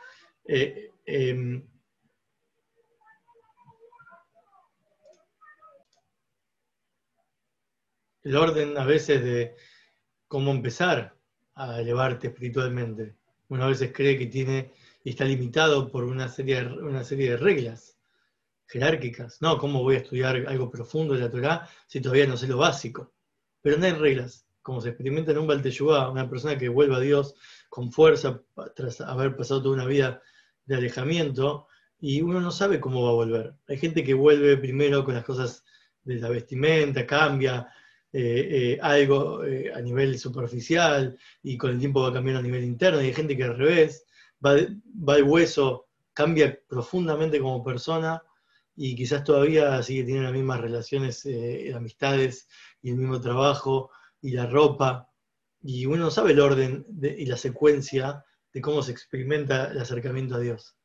eh, 0.45 0.91
em, 1.07 1.67
el 8.21 8.35
orden 8.35 8.77
a 8.77 8.85
veces 8.85 9.23
de 9.23 9.55
cómo 10.27 10.51
empezar 10.51 11.17
a 11.55 11.81
elevarte 11.81 12.27
espiritualmente. 12.27 13.15
Uno 13.47 13.63
a 13.63 13.69
veces 13.69 13.91
cree 13.91 14.19
que 14.19 14.27
tiene 14.27 14.71
está 15.09 15.25
limitado 15.25 15.91
por 15.91 16.03
una 16.03 16.27
serie, 16.27 16.63
de, 16.63 16.67
una 16.67 17.03
serie 17.03 17.31
de 17.31 17.37
reglas 17.37 17.97
jerárquicas. 18.67 19.41
No, 19.41 19.57
¿cómo 19.57 19.83
voy 19.83 19.95
a 19.95 19.99
estudiar 19.99 20.35
algo 20.47 20.69
profundo 20.69 21.13
de 21.13 21.21
la 21.21 21.31
Torah 21.31 21.69
si 21.87 22.01
todavía 22.01 22.27
no 22.27 22.37
sé 22.37 22.47
lo 22.47 22.57
básico? 22.57 23.13
Pero 23.61 23.77
no 23.77 23.85
hay 23.85 23.93
reglas. 23.93 24.45
Como 24.61 24.81
se 24.81 24.89
experimenta 24.89 25.31
en 25.31 25.37
un 25.37 25.47
Balteyubá, 25.47 26.11
una 26.11 26.29
persona 26.29 26.57
que 26.57 26.67
vuelve 26.67 26.95
a 26.95 26.99
Dios 26.99 27.35
con 27.69 27.91
fuerza 27.91 28.41
tras 28.75 28.99
haber 28.99 29.35
pasado 29.35 29.61
toda 29.61 29.75
una 29.75 29.85
vida 29.85 30.21
de 30.65 30.75
alejamiento, 30.75 31.67
y 31.99 32.21
uno 32.21 32.41
no 32.41 32.51
sabe 32.51 32.79
cómo 32.79 33.03
va 33.03 33.09
a 33.09 33.13
volver. 33.13 33.53
Hay 33.67 33.77
gente 33.77 34.03
que 34.03 34.13
vuelve 34.13 34.57
primero 34.57 35.03
con 35.03 35.15
las 35.15 35.23
cosas 35.23 35.63
de 36.03 36.15
la 36.15 36.29
vestimenta, 36.29 37.07
cambia 37.07 37.69
eh, 38.11 38.47
eh, 38.49 38.79
algo 38.81 39.43
eh, 39.43 39.71
a 39.73 39.81
nivel 39.81 40.17
superficial 40.17 41.17
y 41.43 41.57
con 41.57 41.71
el 41.71 41.79
tiempo 41.79 42.01
va 42.01 42.13
cambiando 42.13 42.39
a 42.39 42.43
nivel 42.43 42.63
interno, 42.63 43.01
y 43.01 43.05
hay 43.05 43.13
gente 43.13 43.35
que 43.35 43.43
al 43.43 43.57
revés 43.57 44.06
va, 44.45 44.55
va 45.07 45.23
hueso, 45.23 45.87
cambia 46.13 46.59
profundamente 46.67 47.39
como 47.39 47.63
persona 47.63 48.21
y 48.75 48.95
quizás 48.95 49.23
todavía 49.23 49.81
sigue 49.81 50.03
teniendo 50.03 50.25
las 50.25 50.33
mismas 50.33 50.61
relaciones, 50.61 51.25
eh, 51.25 51.73
amistades 51.75 52.47
y 52.81 52.91
el 52.91 52.97
mismo 52.97 53.19
trabajo 53.19 53.91
y 54.21 54.31
la 54.31 54.45
ropa. 54.45 55.09
Y 55.61 55.85
uno 55.85 56.05
no 56.05 56.11
sabe 56.11 56.31
el 56.31 56.39
orden 56.39 56.85
y 57.01 57.25
la 57.25 57.37
secuencia 57.37 58.23
de 58.53 58.61
cómo 58.61 58.83
se 58.83 58.91
experimenta 58.91 59.71
el 59.71 59.79
acercamiento 59.79 60.35
a 60.35 60.39
Dios. 60.39 60.75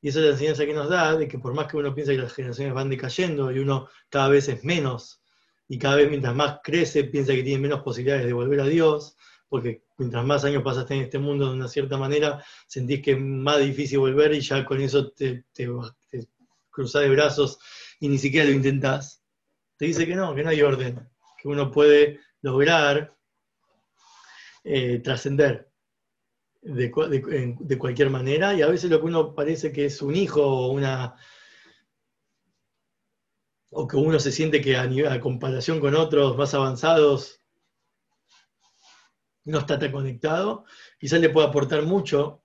Y 0.00 0.08
esa 0.08 0.20
es 0.20 0.26
la 0.26 0.30
enseñanza 0.32 0.66
que 0.66 0.74
nos 0.74 0.88
da, 0.88 1.16
de 1.16 1.26
que 1.26 1.38
por 1.38 1.54
más 1.54 1.66
que 1.66 1.76
uno 1.76 1.94
piensa 1.94 2.12
que 2.12 2.18
las 2.18 2.32
generaciones 2.32 2.74
van 2.74 2.90
decayendo 2.90 3.50
y 3.50 3.58
uno 3.58 3.88
cada 4.08 4.28
vez 4.28 4.48
es 4.48 4.62
menos, 4.62 5.22
y 5.68 5.78
cada 5.78 5.96
vez 5.96 6.08
mientras 6.08 6.34
más 6.34 6.60
crece 6.62 7.04
piensa 7.04 7.34
que 7.34 7.42
tiene 7.42 7.60
menos 7.60 7.82
posibilidades 7.82 8.26
de 8.26 8.32
volver 8.32 8.60
a 8.60 8.66
Dios, 8.66 9.16
porque 9.48 9.82
mientras 9.96 10.24
más 10.24 10.44
años 10.44 10.62
pasaste 10.62 10.94
en 10.94 11.02
este 11.02 11.18
mundo 11.18 11.48
de 11.48 11.56
una 11.56 11.68
cierta 11.68 11.96
manera, 11.96 12.44
sentís 12.66 13.02
que 13.02 13.12
es 13.12 13.20
más 13.20 13.58
difícil 13.60 13.98
volver 13.98 14.34
y 14.34 14.40
ya 14.40 14.64
con 14.64 14.80
eso 14.80 15.10
te, 15.10 15.44
te, 15.52 15.68
cruzás 16.70 17.02
de 17.02 17.08
brazos 17.08 17.58
y 18.00 18.08
ni 18.08 18.18
siquiera 18.18 18.46
lo 18.46 18.52
intentás. 18.52 19.22
Te 19.76 19.86
dice 19.86 20.06
que 20.06 20.14
no, 20.14 20.34
que 20.34 20.42
no 20.42 20.50
hay 20.50 20.62
orden, 20.62 21.08
que 21.40 21.48
uno 21.48 21.70
puede 21.70 22.20
lograr 22.42 23.16
eh, 24.64 24.98
trascender 24.98 25.70
de, 26.60 26.90
cualquier 27.78 28.10
manera 28.10 28.54
y 28.54 28.62
a 28.62 28.66
veces 28.66 28.90
lo 28.90 29.00
que 29.00 29.06
uno 29.06 29.34
parece 29.34 29.72
que 29.72 29.86
es 29.86 30.02
un 30.02 30.14
hijo 30.16 30.42
o 30.42 30.72
una 30.72 31.16
o 33.70 33.86
que 33.86 33.96
uno 33.96 34.18
se 34.18 34.32
siente 34.32 34.60
que 34.60 34.76
a, 34.76 34.82
a 35.12 35.20
comparación 35.20 35.78
con 35.78 35.94
otros 35.94 36.36
más 36.36 36.54
avanzados 36.54 37.37
no 39.48 39.58
está 39.58 39.78
tan 39.78 39.90
conectado, 39.90 40.64
quizás 40.98 41.20
le 41.20 41.30
puede 41.30 41.48
aportar 41.48 41.82
mucho 41.82 42.44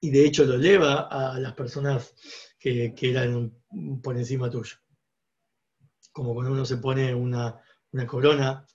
y 0.00 0.10
de 0.10 0.24
hecho 0.24 0.44
lo 0.44 0.54
eleva 0.54 1.08
a 1.10 1.38
las 1.38 1.52
personas 1.52 2.14
que, 2.58 2.94
eran 3.00 3.52
por 4.02 4.16
encima 4.16 4.50
tuyo. 4.50 4.76
Como 6.12 6.34
cuando 6.34 6.52
uno 6.52 6.64
se 6.64 6.78
pone 6.78 7.14
una, 7.14 7.60
corona, 8.06 8.66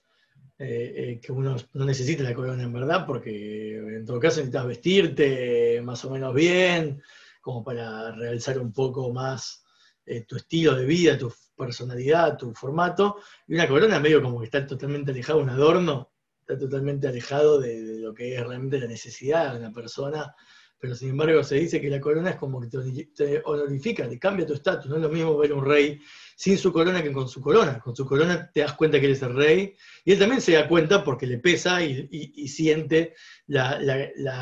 eh, 0.56 0.94
eh, 0.96 1.20
que 1.20 1.32
uno 1.32 1.56
no 1.72 1.84
necesita 1.84 2.22
la 2.22 2.34
corona 2.34 2.62
en 2.62 2.72
verdad, 2.72 3.04
porque 3.04 3.76
en 3.76 4.06
todo 4.06 4.20
caso 4.20 4.36
necesitas 4.36 4.66
vestirte 4.66 5.80
más 5.82 6.04
o 6.04 6.10
menos 6.10 6.32
bien, 6.32 7.02
como 7.40 7.64
para 7.64 8.12
realzar 8.12 8.58
un 8.60 8.72
poco 8.72 9.12
más 9.12 9.64
eh, 10.06 10.24
tu 10.26 10.36
estilo 10.36 10.76
de 10.76 10.86
vida, 10.86 11.18
tu 11.18 11.32
personalidad, 11.56 12.36
tu 12.36 12.54
formato, 12.54 13.16
y 13.48 13.54
una 13.54 13.68
corona 13.68 13.98
medio 13.98 14.22
como 14.22 14.38
que 14.38 14.46
está 14.46 14.64
totalmente 14.64 15.10
alejado, 15.10 15.40
un 15.40 15.50
adorno, 15.50 16.11
totalmente 16.58 17.08
alejado 17.08 17.60
de, 17.60 17.98
lo 17.98 18.14
que 18.14 18.34
es 18.34 18.46
realmente 18.46 18.78
la 18.78 18.86
necesidad 18.86 19.52
de 19.52 19.60
una 19.60 19.72
persona, 19.72 20.34
pero 20.78 20.94
sin 20.94 21.10
embargo 21.10 21.44
se 21.44 21.56
dice 21.56 21.80
que 21.80 21.88
la 21.88 22.00
corona 22.00 22.30
es 22.30 22.36
como 22.36 22.60
que 22.60 22.68
te, 23.14 23.42
honorifica, 23.44 24.08
te 24.08 24.18
cambia 24.18 24.46
tu 24.46 24.54
estatus, 24.54 24.90
no 24.90 24.96
es 24.96 25.02
lo 25.02 25.08
mismo 25.08 25.36
ver 25.38 25.52
un 25.52 25.64
rey 25.64 26.00
sin 26.36 26.58
su 26.58 26.72
corona 26.72 27.02
que 27.02 27.12
con 27.12 27.28
su 27.28 27.40
corona, 27.40 27.78
con 27.78 27.94
su 27.94 28.04
corona 28.04 28.50
te 28.52 28.60
das 28.60 28.72
cuenta 28.72 28.98
que 28.98 29.06
él 29.06 29.12
es 29.12 29.22
el 29.22 29.34
rey, 29.34 29.76
y 30.04 30.12
él 30.12 30.18
también 30.18 30.40
se 30.40 30.52
da 30.52 30.66
cuenta 30.66 31.04
porque 31.04 31.26
le 31.26 31.38
pesa 31.38 31.84
y, 31.84 32.48
siente 32.48 33.14
la, 33.46 33.78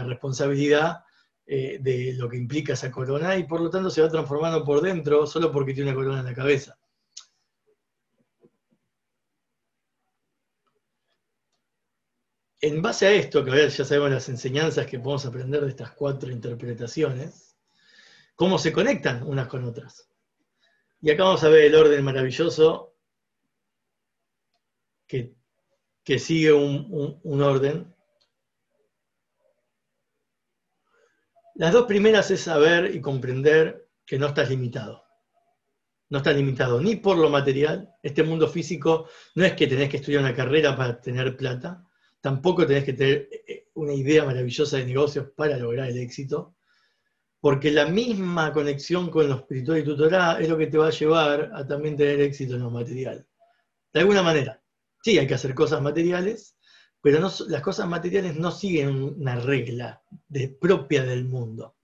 responsabilidad 0.07 1.05
eh, 1.46 1.79
de 1.81 2.14
lo 2.14 2.29
que 2.29 2.38
implica 2.38 2.73
esa 2.73 2.90
corona, 2.90 3.37
y 3.37 3.44
por 3.44 3.61
lo 3.61 3.68
tanto 3.68 3.90
se 3.90 4.01
va 4.01 4.09
transformando 4.09 4.64
por 4.64 4.81
dentro 4.81 5.27
solo 5.27 5.53
porque 5.53 5.75
tiene 5.75 5.90
una 5.90 5.99
corona 5.99 6.20
en 6.20 6.27
la 6.27 6.35
cabeza. 6.35 6.80
En 12.61 12.83
base 12.83 13.07
a 13.07 13.12
esto, 13.12 13.44
que 13.44 13.51
ya 13.51 13.85
sabemos 13.85 14.11
las 14.11 14.29
enseñanzas 14.29 14.87
que 14.87 14.99
podemos 14.99 15.25
aprender 15.25 15.62
de 15.62 15.70
estas 15.70 15.92
cuatro 15.92 16.31
interpretaciones, 16.31 17.57
cómo 18.35 18.59
se 18.59 18.73
conectan 18.73 19.27
unas 19.27 19.49
con 19.49 19.64
otras. 19.64 20.11
Y 21.01 21.11
acá 21.11 21.25
vamos 21.25 21.42
a 21.42 21.49
ver 21.49 21.64
el 21.64 21.75
orden 21.75 22.05
maravilloso 22.05 22.94
que, 25.07 25.35
sigue 26.18 26.53
un, 26.53 27.20
un 27.23 27.42
orden. 27.42 27.94
Las 31.55 31.73
dos 31.73 31.87
primeras 31.87 32.33
es 32.33 32.40
saber 32.40 32.94
y 32.94 33.01
comprender 33.01 33.88
que 34.05 34.18
no 34.18 34.27
estás 34.27 34.51
limitado. 34.51 35.05
No 36.09 36.18
estás 36.18 36.35
limitado 36.35 36.81
ni 36.81 36.96
por 36.96 37.16
lo 37.16 37.31
material. 37.31 37.94
Este 38.03 38.25
mundo 38.25 38.49
físico 38.49 39.09
no 39.37 39.44
es 39.44 39.53
que 39.53 39.68
tenés 39.68 39.88
que 39.88 39.99
estudiar 39.99 40.23
una 40.23 40.35
carrera 40.35 40.77
para 40.77 41.01
tener 41.01 41.37
plata 41.37 41.87
tampoco 42.20 42.66
tenés 42.66 42.85
que 42.85 42.92
tener 42.92 43.28
eh, 43.46 43.68
una 43.74 43.94
idea 43.94 44.24
maravillosa 44.24 44.76
de 44.76 44.87
negocios 44.87 45.28
para 45.35 45.56
lograr 45.56 45.88
el 45.88 45.98
éxito, 45.98 46.54
porque 47.40 47.70
la 47.70 47.87
misma 47.87 48.52
conexión 48.52 49.11
con 49.11 49.28
lo 49.28 49.37
espiritual 49.37 49.78
y 49.78 49.85
tutorá 49.85 50.40
es 50.40 50.48
lo 50.48 50.59
que 50.59 50.66
te 50.66 50.78
va 50.78 50.88
a 50.88 50.90
llevar 50.90 51.50
a 51.54 51.66
también 51.66 51.96
tener 51.96 52.20
éxito 52.20 52.54
en 52.54 52.62
lo 52.62 52.70
material. 52.70 53.26
De 53.92 54.00
alguna 54.00 54.22
manera, 54.22 54.62
sí, 55.02 55.18
hay 55.18 55.26
que 55.26 55.35
hacer 55.35 55.54
cosas 55.54 55.80
materiales, 55.80 56.56
pero 57.00 57.18
las 57.48 57.62
cosas 57.62 57.88
materiales 57.88 58.37
no 58.37 58.50
siguen 58.50 59.02
una 59.02 59.37
regla 59.37 60.02
propia 60.61 61.02
del 61.02 61.24
mundo. 61.24 61.76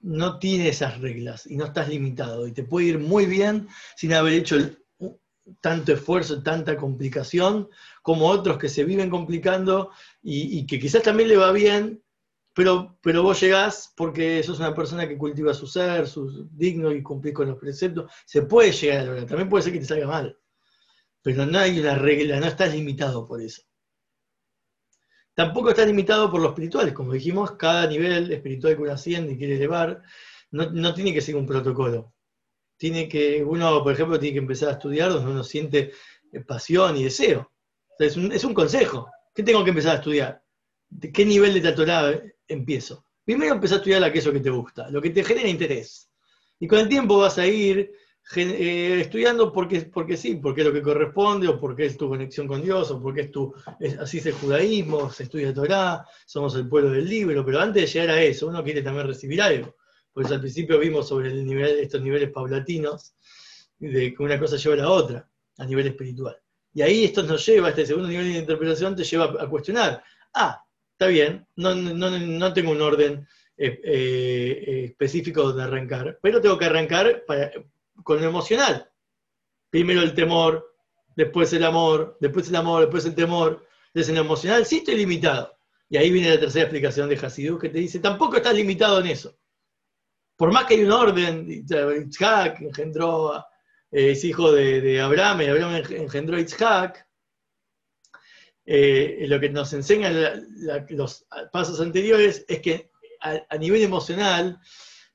No 0.00 0.38
tiene 0.38 0.68
esas 0.68 1.00
reglas 1.00 1.46
y 1.46 1.56
no 1.56 1.64
estás 1.64 1.88
limitado 1.88 2.46
y 2.46 2.52
te 2.52 2.62
puede 2.62 2.88
ir 2.88 2.98
muy 2.98 3.24
bien 3.24 3.68
sin 3.96 4.12
haber 4.12 4.34
hecho 4.34 4.56
tanto 5.60 5.92
esfuerzo, 5.92 6.42
tanta 6.42 6.76
complicación, 6.76 7.68
como 8.02 8.28
otros 8.28 8.58
que 8.58 8.68
se 8.68 8.84
viven 8.84 9.10
complicando 9.10 9.90
y, 10.22 10.66
que 10.66 10.78
quizás 10.78 11.02
también 11.02 11.28
le 11.28 11.36
va 11.36 11.52
bien, 11.52 12.02
pero, 12.54 12.98
pero 13.02 13.22
vos 13.22 13.40
llegás 13.40 13.92
porque 13.96 14.42
sos 14.42 14.60
una 14.60 14.74
persona 14.74 15.08
que 15.08 15.18
cultiva 15.18 15.52
su 15.52 15.66
ser, 15.66 16.06
su 16.06 16.48
digno 16.52 16.92
y 16.92 17.02
cumplís 17.02 17.34
con 17.34 17.48
los 17.48 17.58
preceptos, 17.58 18.10
se 18.24 18.42
puede 18.42 18.72
llegar 18.72 19.00
a 19.00 19.04
lograr, 19.04 19.26
también 19.26 19.48
puede 19.48 19.64
ser 19.64 19.72
que 19.72 19.80
te 19.80 19.86
salga 19.86 20.06
mal, 20.06 20.38
pero 21.22 21.44
no 21.46 21.58
hay 21.58 21.78
una 21.80 21.94
regla, 21.94 22.40
no 22.40 22.46
estás 22.46 22.72
limitado 22.72 23.26
por 23.26 23.40
eso. 23.40 23.62
Tampoco 25.34 25.70
estás 25.70 25.88
limitado 25.88 26.30
por 26.30 26.40
lo 26.40 26.50
espiritual, 26.50 26.94
como 26.94 27.12
dijimos, 27.12 27.52
cada 27.52 27.88
nivel 27.88 28.30
espiritual 28.30 28.76
que 28.76 28.82
uno 28.82 28.92
asciende 28.92 29.32
y 29.32 29.36
quiere 29.36 29.56
elevar, 29.56 30.00
no, 30.52 30.70
no 30.70 30.94
tiene 30.94 31.12
que 31.12 31.20
ser 31.20 31.34
un 31.34 31.46
protocolo 31.46 32.14
tiene 32.76 33.08
que, 33.08 33.42
uno, 33.44 33.82
por 33.82 33.92
ejemplo, 33.92 34.18
tiene 34.18 34.34
que 34.34 34.40
empezar 34.40 34.68
a 34.68 34.72
estudiar 34.72 35.12
donde 35.12 35.30
uno 35.30 35.44
siente 35.44 35.92
eh, 36.32 36.40
pasión 36.40 36.96
y 36.96 37.04
deseo. 37.04 37.50
es, 37.98 38.16
un, 38.16 38.54
consejo. 38.54 39.08
¿Qué 39.34 39.42
tengo 39.42 39.64
que 39.64 39.70
empezar 39.70 39.92
a 39.92 39.98
estudiar? 39.98 40.42
¿De 40.88 41.12
qué 41.12 41.24
nivel 41.24 41.60
de 41.60 41.72
Torah 41.72 42.20
empiezo? 42.46 43.04
Primero 43.24 43.54
empezá 43.54 43.76
a 43.76 43.78
estudiar 43.78 44.04
aquello 44.04 44.32
que 44.32 44.40
te 44.40 44.50
gusta, 44.50 44.90
lo 44.90 45.00
que 45.00 45.10
te 45.10 45.24
genera 45.24 45.48
interés. 45.48 46.10
Y 46.60 46.66
con 46.66 46.78
el 46.78 46.88
tiempo 46.88 47.18
vas 47.18 47.38
a 47.38 47.46
ir 47.46 47.92
eh, 48.36 49.00
estudiando 49.00 49.52
porque, 49.52 49.82
porque 49.82 50.16
sí, 50.16 50.36
porque 50.36 50.62
es 50.62 50.66
lo 50.66 50.72
que 50.72 50.82
corresponde, 50.82 51.48
o 51.48 51.58
porque 51.60 51.86
es 51.86 51.96
tu 51.96 52.08
conexión 52.08 52.46
con 52.46 52.62
Dios, 52.62 52.90
o 52.90 53.00
porque 53.00 53.22
es 53.22 53.30
tu, 53.30 53.54
así 54.00 54.18
es 54.18 54.26
el 54.26 54.32
judaísmo, 54.34 55.10
se 55.10 55.24
estudia 55.24 55.54
Torah, 55.54 56.04
somos 56.26 56.54
el 56.54 56.68
pueblo 56.68 56.90
del 56.90 57.08
libro, 57.08 57.44
pero 57.44 57.60
antes 57.60 57.82
de 57.82 58.00
llegar 58.00 58.16
a 58.16 58.22
eso, 58.22 58.48
uno 58.48 58.62
quiere 58.62 58.82
también 58.82 59.06
recibir 59.06 59.40
algo. 59.42 59.74
Por 60.14 60.24
eso 60.24 60.34
al 60.34 60.40
principio 60.40 60.78
vimos 60.78 61.08
sobre 61.08 61.30
estos 61.82 62.00
niveles 62.00 62.30
paulatinos, 62.30 63.14
de 63.78 64.14
que 64.14 64.22
una 64.22 64.38
cosa 64.38 64.56
lleva 64.56 64.74
a 64.76 64.78
la 64.78 64.90
otra, 64.90 65.28
a 65.58 65.66
nivel 65.66 65.88
espiritual. 65.88 66.36
Y 66.72 66.82
ahí 66.82 67.04
esto 67.04 67.24
nos 67.24 67.44
lleva, 67.44 67.68
este 67.68 67.84
segundo 67.84 68.08
nivel 68.08 68.32
de 68.32 68.38
interpretación 68.38 68.94
te 68.94 69.02
lleva 69.02 69.24
a 69.42 69.48
cuestionar, 69.48 70.02
ah, 70.34 70.64
está 70.92 71.08
bien, 71.08 71.46
no, 71.56 71.74
no, 71.74 72.52
tengo 72.52 72.70
un 72.70 72.80
orden 72.80 73.26
eh, 73.56 73.80
eh, 73.84 74.84
específico 74.84 75.52
de 75.52 75.64
arrancar, 75.64 76.18
pero 76.22 76.40
tengo 76.40 76.56
que 76.56 76.66
arrancar 76.66 77.24
con 78.04 78.20
lo 78.20 78.28
emocional. 78.28 78.88
Primero 79.68 80.00
el 80.02 80.14
temor, 80.14 80.76
después 81.16 81.52
el 81.52 81.64
amor, 81.64 82.16
después 82.20 82.48
el 82.48 82.56
amor, 82.56 82.82
después 82.82 83.04
el 83.04 83.16
temor. 83.16 83.66
Desde 83.92 84.12
lo 84.12 84.20
emocional 84.20 84.64
sí 84.64 84.78
estoy 84.78 84.96
limitado. 84.96 85.56
Y 85.88 85.96
ahí 85.96 86.10
viene 86.10 86.30
la 86.30 86.40
tercera 86.40 86.64
explicación 86.64 87.08
de 87.08 87.16
Hasidú 87.16 87.58
que 87.58 87.68
te 87.68 87.78
dice, 87.78 87.98
tampoco 87.98 88.36
estás 88.36 88.54
limitado 88.54 89.00
en 89.00 89.06
eso. 89.06 89.36
Por 90.36 90.52
más 90.52 90.64
que 90.64 90.74
hay 90.74 90.84
un 90.84 90.92
orden, 90.92 91.48
Itzhak 91.48 92.60
engendró, 92.60 93.36
eh, 93.90 94.10
es 94.12 94.24
hijo 94.24 94.52
de, 94.52 95.00
Abraham, 95.00 95.42
y 95.42 95.46
Abraham 95.46 95.82
engendró 95.90 96.38
Itzhak, 96.38 97.06
eh, 98.66 99.26
lo 99.28 99.38
que 99.38 99.50
nos 99.50 99.72
enseñan 99.74 100.14
los 100.88 101.26
pasos 101.52 101.80
anteriores 101.80 102.46
es 102.48 102.60
que 102.60 102.90
a, 103.20 103.56
nivel 103.58 103.82
emocional 103.82 104.58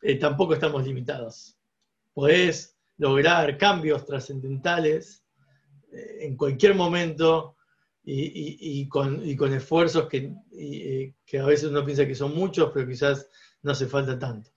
eh, 0.02 0.16
tampoco 0.16 0.54
estamos 0.54 0.86
limitados. 0.86 1.58
Podés 2.14 2.78
lograr 2.98 3.58
cambios 3.58 4.06
trascendentales 4.06 5.24
eh, 5.92 6.18
en 6.22 6.38
cualquier 6.38 6.76
momento 6.76 7.56
y, 8.04 8.88
con, 8.88 9.24
esfuerzos 9.54 10.08
que, 10.08 10.34
que 11.26 11.40
a 11.40 11.46
veces 11.46 11.70
uno 11.70 11.86
piensa 11.86 12.08
que 12.08 12.16
son 12.16 12.34
muchos, 12.34 12.72
pero 12.74 12.88
quizás 12.88 13.28
no 13.62 13.72
hace 13.72 13.86
falta 13.86 14.18
tanto. 14.18 14.50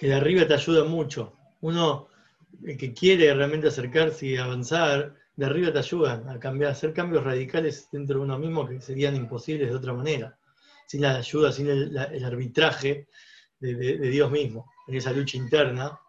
Que 0.00 0.06
de 0.06 0.14
arriba 0.14 0.48
te 0.48 0.54
ayuda 0.54 0.84
mucho. 0.84 1.36
Uno 1.60 2.08
el 2.64 2.78
que 2.78 2.94
quiere 2.94 3.34
realmente 3.34 3.68
acercarse 3.68 4.28
y 4.28 4.36
avanzar, 4.38 5.14
de 5.36 5.44
arriba 5.44 5.70
te 5.74 5.80
ayudan 5.80 6.26
a 6.26 6.40
cambiar, 6.40 6.70
a 6.70 6.72
hacer 6.72 6.94
cambios 6.94 7.22
radicales 7.22 7.86
dentro 7.92 8.16
de 8.16 8.24
uno 8.24 8.38
mismo 8.38 8.66
que 8.66 8.80
serían 8.80 9.14
imposibles 9.14 9.68
de 9.68 9.76
otra 9.76 9.92
manera, 9.92 10.38
sin 10.86 11.02
la 11.02 11.16
ayuda, 11.16 11.52
sin 11.52 11.68
el, 11.68 12.24
arbitraje 12.24 13.08
de, 13.58 13.74
Dios 13.74 14.30
mismo, 14.30 14.72
en 14.88 14.94
esa 14.94 15.12
lucha 15.12 15.36
interna. 15.36 16.00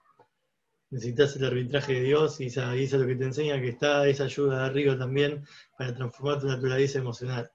Necesitas 0.90 1.36
el 1.36 1.44
arbitraje 1.44 1.96
de 1.96 2.02
Dios 2.04 2.40
y 2.40 2.46
esa, 2.46 2.74
es 2.74 2.94
lo 2.94 3.06
que 3.06 3.16
te 3.16 3.26
enseña 3.26 3.60
que 3.60 3.68
está 3.68 4.08
esa 4.08 4.24
ayuda 4.24 4.60
de 4.60 4.66
arriba 4.68 4.98
también 4.98 5.46
para 5.78 5.94
transformar 5.94 6.40
tu 6.40 6.48
naturaleza 6.48 7.00
emocional. 7.00 7.52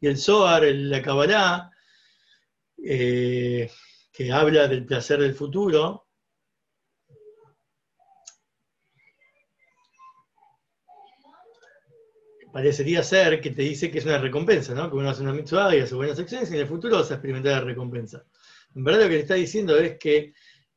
Y 0.00 0.06
el 0.06 0.16
Zohar, 0.16 0.62
la 0.62 1.02
Kabbalah, 1.02 1.70
eh, 2.82 3.70
que 4.14 4.30
habla 4.30 4.68
del 4.68 4.86
placer 4.86 5.18
del 5.18 5.34
futuro, 5.34 6.06
parecería 12.52 13.02
ser 13.02 13.40
que 13.40 13.50
te 13.50 13.62
dice 13.62 13.90
que 13.90 13.98
es 13.98 14.04
una 14.04 14.18
recompensa, 14.18 14.72
¿no? 14.72 14.88
Que 14.88 14.96
uno 14.96 15.10
hace 15.10 15.22
una 15.22 15.32
mitzvah 15.32 15.74
y 15.74 15.80
hace 15.80 15.96
buenas 15.96 16.16
acciones 16.16 16.48
y 16.48 16.54
en 16.54 16.60
el 16.60 16.68
futuro 16.68 16.98
vas 16.98 17.10
a 17.10 17.14
experimentar 17.14 17.54
la 17.54 17.60
recompensa. 17.62 18.24
En 18.76 18.84
verdad 18.84 19.00
lo 19.00 19.08
que 19.08 19.14
le 19.14 19.20
está 19.20 19.34
diciendo 19.34 19.76
es 19.76 19.98
que 19.98 20.32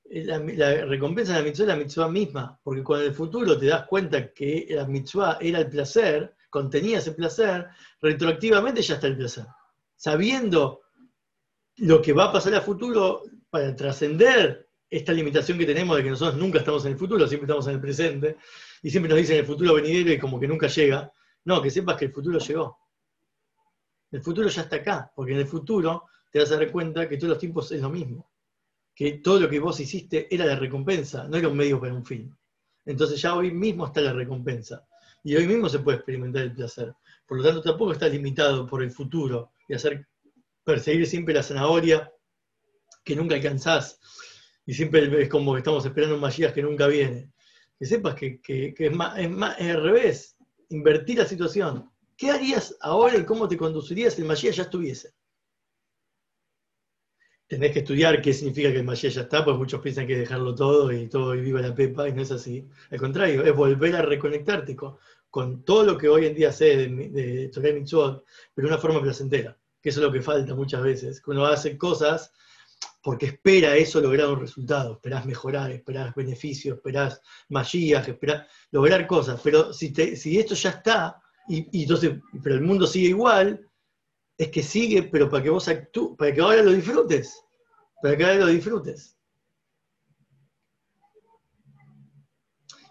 la, 0.09 0.39
recompensa 0.85 1.33
de 1.33 1.39
la 1.39 1.45
mitzvah 1.45 1.63
es 1.63 1.67
la 1.67 1.75
mitzvah 1.75 2.09
misma, 2.09 2.59
porque 2.63 2.83
cuando 2.83 3.05
en 3.05 3.11
el 3.11 3.15
futuro 3.15 3.55
te 3.55 3.67
das 3.67 3.85
cuenta 3.85 4.33
que 4.33 4.65
la 4.71 4.87
mitzvah 4.87 5.37
era 5.39 5.59
el 5.59 5.69
placer, 5.69 6.33
contenía 6.49 6.97
ese 6.97 7.11
placer, 7.11 7.67
retroactivamente 8.01 8.81
ya 8.81 8.95
está 8.95 9.05
el 9.05 9.17
placer. 9.17 9.45
Sabiendo 9.95 10.86
lo 11.77 12.01
que 12.01 12.13
va 12.13 12.25
a 12.25 12.31
pasar 12.31 12.55
a 12.55 12.61
futuro 12.61 13.23
para 13.49 13.75
trascender 13.75 14.67
esta 14.89 15.13
limitación 15.13 15.57
que 15.57 15.65
tenemos 15.65 15.97
de 15.97 16.03
que 16.03 16.09
nosotros 16.09 16.39
nunca 16.39 16.59
estamos 16.59 16.85
en 16.85 16.93
el 16.93 16.97
futuro, 16.97 17.27
siempre 17.27 17.45
estamos 17.45 17.67
en 17.67 17.73
el 17.73 17.81
presente, 17.81 18.37
y 18.81 18.89
siempre 18.89 19.09
nos 19.09 19.17
dicen 19.17 19.37
el 19.37 19.45
futuro 19.45 19.75
venidero 19.75 20.11
y 20.11 20.19
como 20.19 20.39
que 20.39 20.47
nunca 20.47 20.67
llega, 20.67 21.11
no, 21.45 21.61
que 21.61 21.69
sepas 21.69 21.97
que 21.97 22.05
el 22.05 22.13
futuro 22.13 22.39
llegó. 22.39 22.77
El 24.11 24.21
futuro 24.21 24.47
ya 24.47 24.61
está 24.61 24.77
acá, 24.77 25.11
porque 25.15 25.33
en 25.33 25.39
el 25.39 25.47
futuro 25.47 26.05
te 26.31 26.39
vas 26.39 26.51
a 26.51 26.57
dar 26.57 26.71
cuenta 26.71 27.07
que 27.07 27.17
todos 27.17 27.31
los 27.31 27.39
tiempos 27.39 27.71
es 27.71 27.81
lo 27.81 27.89
mismo. 27.89 28.31
Que 28.95 29.19
todo 29.19 29.39
lo 29.39 29.49
que 29.49 29.59
vos 29.59 29.79
hiciste 29.79 30.33
era 30.33 30.45
la 30.45 30.55
recompensa, 30.55 31.27
no 31.27 31.37
era 31.37 31.49
un 31.49 31.57
medio 31.57 31.79
para 31.79 31.93
un 31.93 32.05
fin. 32.05 32.35
Entonces 32.85 33.21
ya 33.21 33.35
hoy 33.35 33.51
mismo 33.51 33.85
está 33.85 34.01
la 34.01 34.13
recompensa. 34.13 34.87
Y 35.23 35.35
hoy 35.35 35.45
mismo 35.45 35.67
se 35.67 35.79
puede 35.79 35.97
experimentar 35.97 36.43
el 36.43 36.53
placer. 36.53 36.93
Por 37.25 37.37
lo 37.37 37.43
tanto, 37.43 37.61
tampoco 37.61 37.91
estás 37.91 38.11
limitado 38.11 38.65
por 38.65 38.81
el 38.81 38.91
futuro 38.91 39.51
y 39.67 39.73
hacer 39.73 40.07
perseguir 40.67 41.07
siempre 41.07 41.33
la 41.33 41.43
zanahoria 41.43 42.11
que 43.05 43.15
nunca 43.15 43.35
alcanzás. 43.35 44.01
Y 44.65 44.73
siempre 44.73 45.21
es 45.21 45.29
como 45.29 45.53
que 45.53 45.59
estamos 45.59 45.85
esperando 45.85 46.15
un 46.15 46.21
Magías 46.21 46.51
que 46.51 46.61
nunca 46.61 46.87
viene. 46.87 47.31
Que 47.79 47.85
sepas 47.85 48.15
que, 48.15 48.41
es, 48.77 48.93
más, 48.93 49.17
es, 49.17 49.29
más, 49.29 49.57
es 49.59 49.73
al 49.73 49.81
revés 49.81 50.37
invertir 50.67 51.19
la 51.19 51.25
situación. 51.25 51.89
¿Qué 52.17 52.31
harías 52.31 52.75
ahora 52.81 53.17
y 53.17 53.23
cómo 53.23 53.47
te 53.47 53.55
conducirías 53.55 54.15
si 54.15 54.23
el 54.23 54.27
Mashiach 54.27 54.55
ya 54.55 54.63
estuviese? 54.63 55.13
Tenés 57.47 57.71
que 57.71 57.79
estudiar 57.79 58.21
qué 58.21 58.33
significa 58.33 58.69
que 58.69 58.79
el 58.79 58.83
Mashiach 58.83 59.13
ya 59.13 59.21
está, 59.21 59.45
pues 59.45 59.55
muchos 59.55 59.79
piensan 59.79 60.05
que 60.05 60.13
es 60.13 60.19
dejarlo 60.19 60.53
todo 60.53 60.91
y 60.91 61.07
todo 61.07 61.33
y 61.33 61.39
viva 61.39 61.61
la 61.61 61.73
pepa, 61.73 62.09
y 62.09 62.11
no 62.11 62.23
es 62.23 62.31
así. 62.31 62.67
Al 62.91 62.99
contrario, 62.99 63.45
es 63.45 63.55
volver 63.55 63.95
a 63.95 64.01
reconectarte 64.01 64.75
con, 64.75 65.63
todo 65.63 65.85
lo 65.85 65.97
que 65.97 66.09
hoy 66.09 66.25
en 66.25 66.35
día 66.35 66.51
sé 66.51 66.75
de, 66.75 66.89
de 66.89 67.47
Torah 67.49 67.71
Mitzvot, 67.71 68.25
pero 68.53 68.67
de 68.67 68.73
una 68.73 68.81
forma 68.81 69.01
placentera, 69.01 69.57
que 69.87 69.91
eso 69.91 70.01
es 70.01 70.05
lo 70.05 70.11
que 70.11 70.21
falta 70.21 70.53
muchas 70.53 70.83
veces, 70.83 71.21
que 71.21 71.31
uno 71.31 71.45
hace 71.45 71.77
cosas 71.77 72.33
porque 73.01 73.27
espera 73.27 73.77
eso 73.77 74.01
lograr 74.01 74.27
un 74.27 74.41
resultado, 74.41 74.95
esperás 74.95 75.25
mejorar, 75.25 75.71
esperás 75.71 76.13
beneficios, 76.13 76.75
esperás 76.75 77.21
magías, 77.47 78.05
esperás 78.05 78.47
lograr 78.71 79.07
cosas, 79.07 79.39
pero 79.41 79.71
si, 79.71 79.93
esto 80.37 80.55
ya 80.55 80.71
está, 80.71 81.21
y, 81.47 81.83
entonces, 81.83 82.19
pero 82.43 82.55
el 82.55 82.63
mundo 82.63 82.85
sigue 82.85 83.07
igual, 83.07 83.65
es 84.37 84.49
que 84.49 84.61
sigue, 84.61 85.03
pero 85.03 85.29
para 85.29 85.43
que 85.43 85.51
vos 85.51 85.69
actúes, 85.69 86.17
para 86.17 86.33
que 86.33 86.41
ahora 86.41 86.63
lo 86.63 86.71
disfrutes, 86.71 87.41
para 88.01 88.17
que 88.17 88.25
ahora 88.25 88.39
lo 88.39 88.47
disfrutes. 88.47 89.17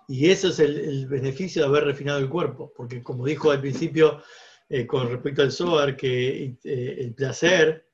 Y 0.08 0.30
eso 0.30 0.48
es 0.48 0.60
el, 0.60 1.06
beneficio 1.08 1.60
de 1.60 1.68
haber 1.68 1.84
refinado 1.84 2.20
el 2.20 2.30
cuerpo, 2.30 2.72
porque 2.74 3.02
como 3.02 3.26
dijo 3.26 3.50
al 3.50 3.60
principio 3.60 4.22
eh, 4.68 4.86
con 4.86 5.08
respecto 5.08 5.42
al 5.42 5.52
Zohar, 5.52 5.96
que 5.96 6.56
eh, 6.64 6.96
el 6.98 7.14
placer 7.14 7.88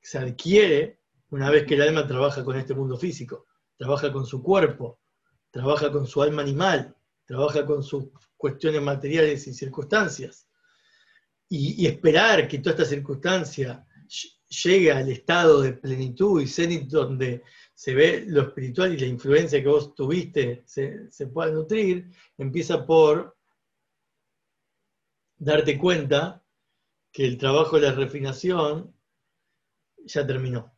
se 0.00 0.18
adquiere 0.18 1.00
una 1.30 1.50
vez 1.50 1.64
que 1.66 1.74
el 1.74 1.82
alma 1.82 2.06
trabaja 2.06 2.44
con 2.44 2.56
este 2.56 2.74
mundo 2.74 2.96
físico, 2.96 3.46
trabaja 3.76 4.12
con 4.12 4.26
su 4.26 4.42
cuerpo, 4.42 5.00
trabaja 5.50 5.90
con 5.90 6.06
su 6.06 6.22
alma 6.22 6.42
animal, 6.42 6.94
trabaja 7.24 7.64
con 7.64 7.82
sus 7.82 8.04
cuestiones 8.36 8.82
materiales 8.82 9.46
y 9.46 9.54
circunstancias. 9.54 10.48
Y, 11.48 11.86
esperar 11.86 12.48
que 12.48 12.58
toda 12.58 12.72
esta 12.72 12.84
circunstancia 12.84 13.86
llegue 14.48 14.92
al 14.92 15.08
estado 15.08 15.62
de 15.62 15.72
plenitud 15.74 16.42
y 16.42 16.46
cenit 16.46 16.88
donde 16.88 17.42
se 17.72 17.94
ve 17.94 18.24
lo 18.26 18.42
espiritual 18.42 18.92
y 18.92 18.98
la 18.98 19.06
influencia 19.06 19.62
que 19.62 19.68
vos 19.68 19.94
tuviste 19.94 20.62
se, 20.66 21.10
se 21.10 21.26
pueda 21.28 21.52
nutrir, 21.52 22.10
empieza 22.36 22.84
por 22.84 23.35
darte 25.38 25.78
cuenta 25.78 26.42
que 27.12 27.24
el 27.24 27.38
trabajo 27.38 27.76
de 27.76 27.88
la 27.88 27.92
refinación 27.92 28.94
ya 30.04 30.26
terminó. 30.26 30.76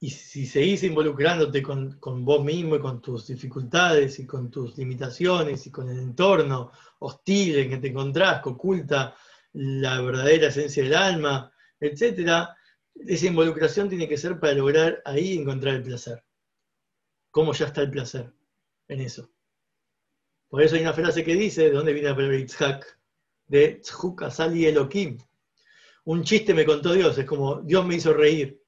Y 0.00 0.10
si 0.10 0.46
seguís 0.46 0.84
involucrándote 0.84 1.62
con, 1.62 1.98
vos 2.24 2.44
mismo 2.44 2.76
y 2.76 2.80
con 2.80 3.02
tus 3.02 3.26
dificultades 3.26 4.18
y 4.20 4.26
con 4.26 4.50
tus 4.50 4.78
limitaciones 4.78 5.66
y 5.66 5.72
con 5.72 5.88
el 5.88 5.98
entorno 5.98 6.70
hostil 7.00 7.58
en 7.58 7.70
que 7.70 7.78
te 7.78 7.88
encontrás, 7.88 8.42
que 8.42 8.50
oculta 8.50 9.16
la 9.54 10.00
verdadera 10.00 10.48
esencia 10.48 10.84
del 10.84 10.94
alma, 10.94 11.52
etc., 11.80 12.46
esa 12.94 13.26
involucración 13.26 13.88
tiene 13.88 14.08
que 14.08 14.16
ser 14.16 14.38
para 14.38 14.54
lograr 14.54 15.02
ahí 15.04 15.38
encontrar 15.38 15.76
el 15.76 15.82
placer. 15.82 16.24
¿Cómo 17.30 17.52
ya 17.52 17.66
está 17.66 17.82
el 17.82 17.90
placer 17.90 18.32
en 18.88 19.00
eso? 19.00 19.30
Por 20.48 20.62
eso 20.62 20.76
hay 20.76 20.82
una 20.82 20.92
frase 20.92 21.24
que 21.24 21.34
dice, 21.34 21.64
¿de 21.64 21.70
dónde 21.72 21.92
viene 21.92 22.08
la 22.08 22.14
palabra 22.14 22.38
Itzhak? 22.38 22.98
De 23.46 23.80
Tzhuk 23.82 24.22
Asali 24.22 24.66
Elohim. 24.66 25.18
Un 26.04 26.22
chiste 26.22 26.54
me 26.54 26.64
contó 26.64 26.92
Dios, 26.92 27.16
es 27.18 27.24
como 27.24 27.60
Dios 27.62 27.84
me 27.86 27.96
hizo 27.96 28.12
reír 28.12 28.58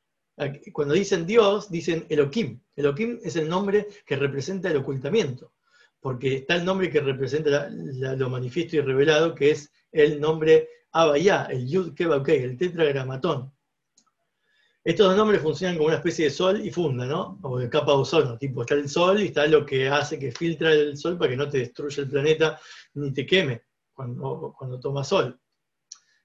cuando 0.72 0.94
dicen 0.94 1.26
Dios, 1.26 1.70
dicen 1.70 2.06
Elohim. 2.08 2.60
Elohim 2.76 3.18
es 3.22 3.36
el 3.36 3.48
nombre 3.48 3.88
que 4.06 4.16
representa 4.16 4.70
el 4.70 4.78
ocultamiento, 4.78 5.52
porque 6.00 6.36
está 6.36 6.56
el 6.56 6.64
nombre 6.64 6.90
que 6.90 7.00
representa 7.00 7.68
lo 7.68 8.30
manifiesto 8.30 8.76
y 8.76 8.80
revelado, 8.80 9.34
que 9.34 9.50
es 9.50 9.70
el 9.92 10.20
nombre 10.20 10.68
Abayá, 10.92 11.44
el 11.44 11.68
Yud 11.68 11.94
Kebab 11.94 12.28
el 12.30 12.56
tetragramatón. 12.56 13.52
Estos 14.82 15.08
dos 15.08 15.16
nombres 15.16 15.42
funcionan 15.42 15.76
como 15.76 15.88
una 15.88 15.96
especie 15.96 16.24
de 16.26 16.30
sol 16.30 16.64
y 16.64 16.70
funda, 16.70 17.04
¿no? 17.04 17.38
O 17.42 17.58
de 17.58 17.68
capa 17.68 17.92
de 17.92 17.98
ozono. 17.98 18.38
Tipo, 18.38 18.62
está 18.62 18.74
el 18.74 18.88
sol 18.88 19.20
y 19.20 19.26
está 19.26 19.46
lo 19.46 19.66
que 19.66 19.88
hace 19.88 20.18
que 20.18 20.32
filtra 20.32 20.72
el 20.72 20.96
sol 20.96 21.18
para 21.18 21.30
que 21.30 21.36
no 21.36 21.48
te 21.48 21.58
destruya 21.58 22.02
el 22.02 22.08
planeta 22.08 22.58
ni 22.94 23.12
te 23.12 23.26
queme 23.26 23.62
cuando, 23.92 24.54
cuando 24.56 24.80
toma 24.80 25.04
sol. 25.04 25.38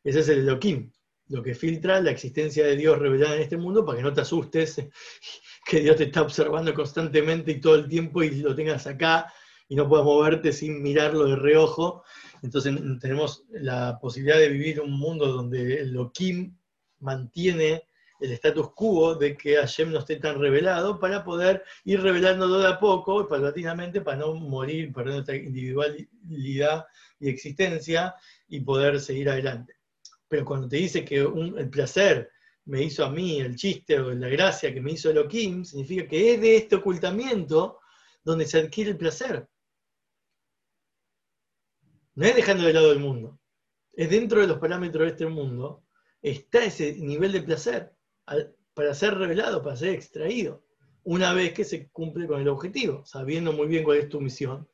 Ese 0.02 0.20
es 0.20 0.30
el 0.30 0.40
Elohim, 0.40 0.90
lo 1.28 1.44
que 1.44 1.54
filtra 1.54 2.00
la 2.00 2.12
existencia 2.12 2.66
de 2.66 2.78
Dios 2.78 2.98
revelada 2.98 3.36
en 3.36 3.42
este 3.42 3.58
mundo 3.58 3.84
para 3.84 3.98
que 3.98 4.04
no 4.04 4.14
te 4.14 4.22
asustes, 4.22 4.82
que 5.66 5.80
Dios 5.82 5.98
te 5.98 6.06
está 6.06 6.22
observando 6.22 6.74
constantemente 6.74 7.52
y 7.52 7.60
todo 7.60 7.76
el 7.76 7.90
tiempo 7.90 8.24
y 8.24 8.36
lo 8.36 8.56
tengas 8.56 8.88
acá 8.88 9.34
y 9.68 9.76
no 9.76 9.90
puedas 9.90 10.06
moverte 10.06 10.54
sin 10.54 10.82
mirarlo 10.82 11.26
de 11.26 11.36
reojo. 11.36 12.04
Entonces 12.42 12.74
tenemos 13.02 13.44
la 13.50 13.98
posibilidad 14.00 14.38
de 14.38 14.50
vivir 14.50 14.80
un 14.80 14.98
mundo 14.98 15.28
donde 15.28 15.82
el 15.82 15.90
Elohim 15.90 16.56
mantiene 17.00 17.84
el 18.20 18.32
status 18.32 18.72
quo 18.74 19.16
de 19.16 19.36
que 19.36 19.58
Hashem 19.58 19.92
no 19.92 20.00
esté 20.00 20.18
tan 20.18 20.40
revelado 20.40 21.00
para 21.00 21.24
poder 21.24 21.64
ir 21.84 22.02
revelándolo 22.02 22.60
de 22.60 22.68
a 22.70 22.80
poco, 22.80 23.28
paulatinamente, 23.28 24.02
para 24.02 24.18
no 24.18 24.36
morir, 24.36 24.94
perder 24.94 25.14
nuestra 25.16 25.36
individualidad 25.36 26.86
y 27.20 27.30
existencia 27.30 28.16
y 28.48 28.62
poder 28.62 29.00
seguir 29.00 29.30
adelante. 29.30 29.76
Pero 30.28 30.46
cuando 30.46 30.68
te 30.68 30.78
dice 30.78 31.04
que 31.04 31.20
el 31.20 31.70
placer 31.70 32.32
me 32.66 32.82
hizo 32.82 33.06
a 33.06 33.12
mí, 33.12 33.40
el 33.40 33.56
chiste 33.56 34.00
o 34.00 34.12
la 34.12 34.30
gracia 34.30 34.74
que 34.74 34.82
me 34.82 34.94
hizo 34.94 35.10
Elohim, 35.10 35.64
significa 35.64 36.08
que 36.08 36.34
es 36.34 36.42
de 36.42 36.56
este 36.58 36.76
ocultamiento 36.78 37.80
donde 38.24 38.46
se 38.46 38.60
adquiere 38.60 38.92
el 38.92 38.98
placer. 38.98 39.48
No 42.16 42.26
es 42.26 42.36
dejando 42.36 42.64
de 42.64 42.74
lado 42.74 42.92
el 42.92 43.00
mundo, 43.00 43.40
es 43.94 44.10
dentro 44.10 44.42
de 44.42 44.48
los 44.48 44.58
parámetros 44.58 45.04
de 45.04 45.12
este 45.12 45.28
mundo, 45.28 45.84
está 46.22 46.64
ese 46.64 46.94
nivel 46.94 47.34
de 47.34 47.42
placer 47.42 47.95
para 48.74 48.94
ser 48.94 49.18
revelado, 49.18 49.62
para 49.62 49.76
ser 49.76 49.90
extraído, 49.90 50.64
una 51.04 51.34
vez 51.34 51.54
que 51.54 51.64
se 51.64 51.90
cumple 51.90 52.28
con 52.28 52.42
el 52.42 52.48
objetivo, 52.48 53.06
sabiendo 53.06 53.54
muy 53.54 53.68
bien 53.68 53.84
cuál 53.84 53.98
es 53.98 54.10
tu 54.10 54.20
misión, 54.20 54.68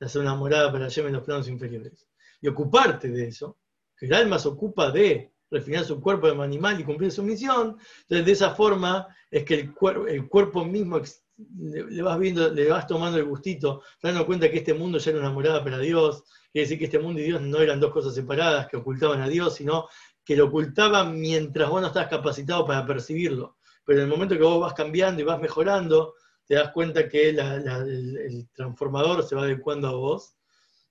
de 0.00 0.06
hacer 0.06 0.22
una 0.22 0.34
morada 0.34 0.72
para 0.72 0.86
allá 0.86 1.06
en 1.06 1.12
los 1.12 1.24
planos 1.24 1.48
inferiores. 1.48 2.06
Y 2.40 2.48
ocuparte 2.48 3.08
de 3.08 3.28
eso, 3.28 3.58
que 3.96 4.06
el 4.06 4.14
alma 4.14 4.38
se 4.38 4.48
ocupa 4.48 4.90
de 4.90 5.32
refinar 5.50 5.84
su 5.84 6.00
cuerpo 6.00 6.30
de 6.30 6.42
animal 6.42 6.80
y 6.80 6.84
cumplir 6.84 7.12
su 7.12 7.22
misión, 7.22 7.78
entonces 8.02 8.26
de 8.26 8.32
esa 8.32 8.54
forma 8.54 9.06
es 9.30 9.44
que 9.44 9.54
el, 9.54 9.74
el 10.08 10.28
cuerpo 10.28 10.64
mismo 10.64 11.00
le, 11.36 12.02
vas 12.02 12.18
viendo, 12.18 12.50
le 12.50 12.68
vas 12.68 12.86
tomando 12.86 13.18
el 13.18 13.24
gustito, 13.24 13.82
dando 14.02 14.26
cuenta 14.26 14.50
que 14.50 14.58
este 14.58 14.74
mundo 14.74 14.98
ya 14.98 15.10
era 15.10 15.20
una 15.20 15.30
morada 15.30 15.62
para 15.62 15.78
Dios, 15.78 16.24
quiere 16.52 16.64
decir 16.64 16.78
que 16.78 16.84
este 16.84 16.98
mundo 16.98 17.20
y 17.20 17.24
Dios 17.24 17.40
no 17.40 17.58
eran 17.58 17.80
dos 17.80 17.92
cosas 17.92 18.14
separadas 18.14 18.68
que 18.68 18.76
ocultaban 18.76 19.20
a 19.20 19.28
Dios, 19.28 19.54
sino 19.54 19.88
que 20.24 20.36
lo 20.36 20.46
ocultaba 20.46 21.04
mientras 21.04 21.68
vos 21.68 21.80
no 21.80 21.88
estás 21.88 22.08
capacitado 22.08 22.66
para 22.66 22.86
percibirlo. 22.86 23.56
Pero 23.84 24.00
en 24.00 24.04
el 24.04 24.10
momento 24.10 24.36
que 24.36 24.42
vos 24.42 24.60
vas 24.60 24.74
cambiando 24.74 25.20
y 25.20 25.24
vas 25.24 25.40
mejorando, 25.40 26.14
te 26.46 26.54
das 26.54 26.70
cuenta 26.70 27.08
que 27.08 27.30
el, 27.30 28.48
transformador 28.54 29.22
se 29.22 29.34
va 29.34 29.42
adecuando 29.42 29.88
a 29.88 29.92
vos. 29.92 30.36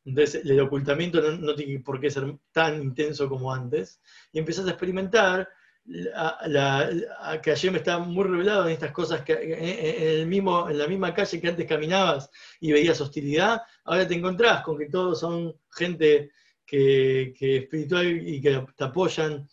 Entonces 0.06 0.44
el 0.46 0.60
ocultamiento 0.60 1.22
no, 1.32 1.56
tiene 1.56 1.80
por 1.80 2.00
qué 2.00 2.12
ser 2.12 2.36
tan 2.52 2.82
intenso 2.82 3.28
como 3.28 3.54
antes. 3.54 4.02
Y 4.32 4.40
empiezas 4.40 4.68
a 4.68 4.72
experimentar 4.72 5.50
la, 5.86 7.40
que 7.42 7.52
ayer 7.52 7.72
me 7.72 7.80
estaba 7.80 8.04
muy 8.04 8.24
revelado 8.26 8.66
en 8.66 8.74
estas 8.74 8.92
cosas 8.92 9.22
que 9.22 9.34
en, 9.34 10.22
el 10.22 10.28
mismo, 10.28 10.70
en 10.70 10.78
la 10.78 10.88
misma 10.88 11.14
calle 11.14 11.42
que 11.42 11.48
antes 11.48 11.68
caminabas 11.68 12.30
y 12.60 12.72
veías 12.72 13.02
hostilidad, 13.02 13.62
ahora 13.86 14.08
te 14.08 14.14
encontrás 14.14 14.64
con 14.64 14.78
que 14.78 14.90
todos 14.90 15.20
son 15.20 15.56
gente 15.72 16.32
que, 16.78 17.58
espiritual 17.58 18.28
y 18.28 18.42
que 18.42 18.66
te 18.76 18.84
apoyan, 18.84 19.48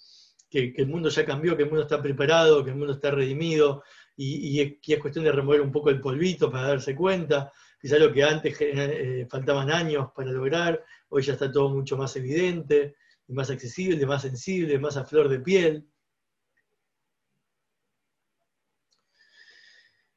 que, 0.48 0.72
el 0.76 0.86
mundo 0.86 1.10
ya 1.10 1.24
cambió, 1.24 1.56
que 1.56 1.64
el 1.64 1.68
mundo 1.68 1.82
está 1.82 2.00
preparado, 2.00 2.64
que 2.64 2.70
el 2.70 2.76
mundo 2.76 2.94
está 2.94 3.10
redimido, 3.10 3.82
y, 4.16 4.60
es, 4.60 4.98
cuestión 4.98 5.24
de 5.24 5.32
remover 5.32 5.60
un 5.60 5.72
poco 5.72 5.90
el 5.90 6.00
polvito 6.00 6.50
para 6.50 6.68
darse 6.68 6.94
cuenta. 6.94 7.52
Quizá 7.80 7.98
lo 7.98 8.12
que 8.12 8.22
antes 8.22 8.56
eh, 8.60 9.26
faltaban 9.30 9.70
años 9.70 10.08
para 10.14 10.30
lograr, 10.30 10.82
hoy 11.08 11.22
ya 11.22 11.32
está 11.34 11.50
todo 11.50 11.70
mucho 11.70 11.96
más 11.96 12.14
evidente, 12.16 12.96
y 13.26 13.32
más 13.32 13.50
accesible, 13.50 14.04
más 14.06 14.22
sensible, 14.22 14.78
más 14.78 14.96
a 14.96 15.04
flor 15.04 15.28
de 15.28 15.40
piel. 15.40 15.86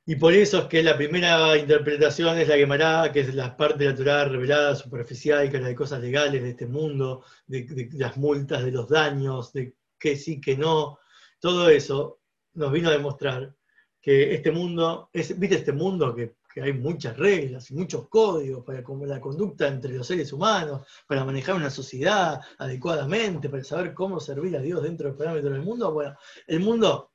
Y 0.06 0.18
por 0.18 0.34
eso 0.34 0.60
es 0.60 0.66
que 0.66 0.84
la 0.84 0.98
primera 0.98 1.58
interpretación 1.58 2.38
es 2.38 2.50
la 2.50 2.58
Gemara, 2.58 3.10
que 3.14 3.22
es 3.22 3.34
la 3.34 3.56
parte 3.56 3.86
natural 3.86 4.32
revelada, 4.32 4.76
superficial, 4.76 5.50
que 5.50 5.58
es 5.58 5.64
la 5.64 5.70
de 5.70 5.76
cosas 5.76 6.02
legales 6.02 6.44
de 6.44 6.50
este 6.50 6.68
mundo, 6.68 7.24
de, 7.48 7.90
las 7.94 8.18
multas, 8.18 8.66
de 8.66 8.72
los 8.72 8.90
daños, 8.90 9.54
de 9.54 9.76
qué 9.98 10.18
sí, 10.18 10.42
qué 10.42 10.58
no. 10.58 11.00
Todo 11.40 11.70
eso 11.70 12.20
nos 12.56 12.74
vino 12.74 12.90
a 12.90 12.92
demostrar 12.92 13.56
que 14.02 14.34
este 14.34 14.52
mundo, 14.52 15.10
es, 15.14 15.40
¿viste 15.40 15.56
este 15.56 15.72
mundo 15.72 16.14
que, 16.14 16.36
hay 16.62 16.74
muchas 16.74 17.18
reglas 17.18 17.72
y 17.72 17.74
muchos 17.74 18.08
códigos 18.10 18.64
para 18.64 18.84
la 19.08 19.20
conducta 19.20 19.68
entre 19.68 19.94
los 19.94 20.06
seres 20.06 20.32
humanos, 20.34 20.86
para 21.08 21.26
manejar 21.26 21.56
una 21.56 21.72
sociedad 21.72 22.40
adecuadamente, 22.60 23.50
para 23.50 23.64
saber 23.64 23.96
cómo 23.96 24.20
servir 24.20 24.56
a 24.58 24.62
Dios 24.62 24.84
dentro 24.84 25.08
del 25.08 25.18
parámetro 25.18 25.50
del 25.50 25.64
mundo? 25.64 25.92
Bueno, 25.92 26.16
el 26.46 26.60
mundo 26.60 27.13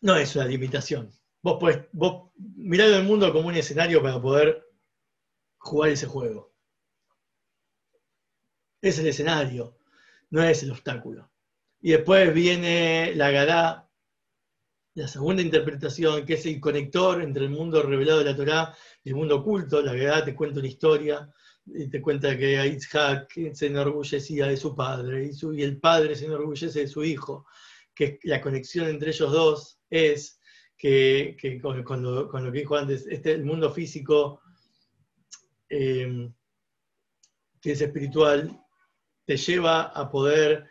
no 0.00 0.16
es 0.16 0.34
una 0.36 0.46
limitación. 0.46 1.10
Vos, 1.42 1.58
podés, 1.58 1.86
vos 1.92 2.30
mirad 2.36 2.92
el 2.92 3.04
mundo 3.04 3.32
como 3.32 3.48
un 3.48 3.56
escenario 3.56 4.02
para 4.02 4.20
poder 4.20 4.66
jugar 5.58 5.90
ese 5.90 6.06
juego. 6.06 6.52
Es 8.82 8.98
el 8.98 9.06
escenario, 9.06 9.78
no 10.30 10.42
es 10.42 10.62
el 10.62 10.70
obstáculo. 10.70 11.30
Y 11.80 11.92
después 11.92 12.32
viene 12.34 13.14
la 13.14 13.30
Gadá, 13.30 13.90
la 14.94 15.08
segunda 15.08 15.42
interpretación, 15.42 16.26
que 16.26 16.34
es 16.34 16.46
el 16.46 16.60
conector 16.60 17.22
entre 17.22 17.44
el 17.44 17.50
mundo 17.50 17.82
revelado 17.82 18.18
de 18.18 18.24
la 18.24 18.36
Torá 18.36 18.76
y 19.02 19.10
el 19.10 19.16
mundo 19.16 19.36
oculto. 19.36 19.80
La 19.80 19.94
Gadá 19.94 20.24
te 20.24 20.34
cuenta 20.34 20.60
una 20.60 20.68
historia 20.68 21.30
y 21.66 21.88
te 21.88 22.00
cuenta 22.00 22.36
que 22.36 22.66
Isaac 22.66 23.32
se 23.52 23.66
enorgullecía 23.66 24.46
de 24.46 24.56
su 24.56 24.74
padre 24.74 25.30
y, 25.30 25.56
y 25.56 25.62
el 25.62 25.78
padre 25.78 26.16
se 26.16 26.26
enorgullece 26.26 26.80
de 26.80 26.88
su 26.88 27.04
hijo, 27.04 27.46
que 28.00 28.18
la 28.22 28.40
conexión 28.40 28.88
entre 28.88 29.10
ellos 29.10 29.30
dos 29.30 29.78
es 29.90 30.40
que, 30.78 31.36
con, 31.60 32.02
lo, 32.02 32.30
que 32.30 32.50
dijo 32.50 32.74
antes, 32.74 33.06
este, 33.06 33.32
el 33.32 33.44
mundo 33.44 33.70
físico 33.70 34.40
eh, 35.68 36.30
que 37.60 37.72
es 37.72 37.80
espiritual 37.82 38.58
te 39.26 39.36
lleva 39.36 39.82
a 39.82 40.10
poder 40.10 40.66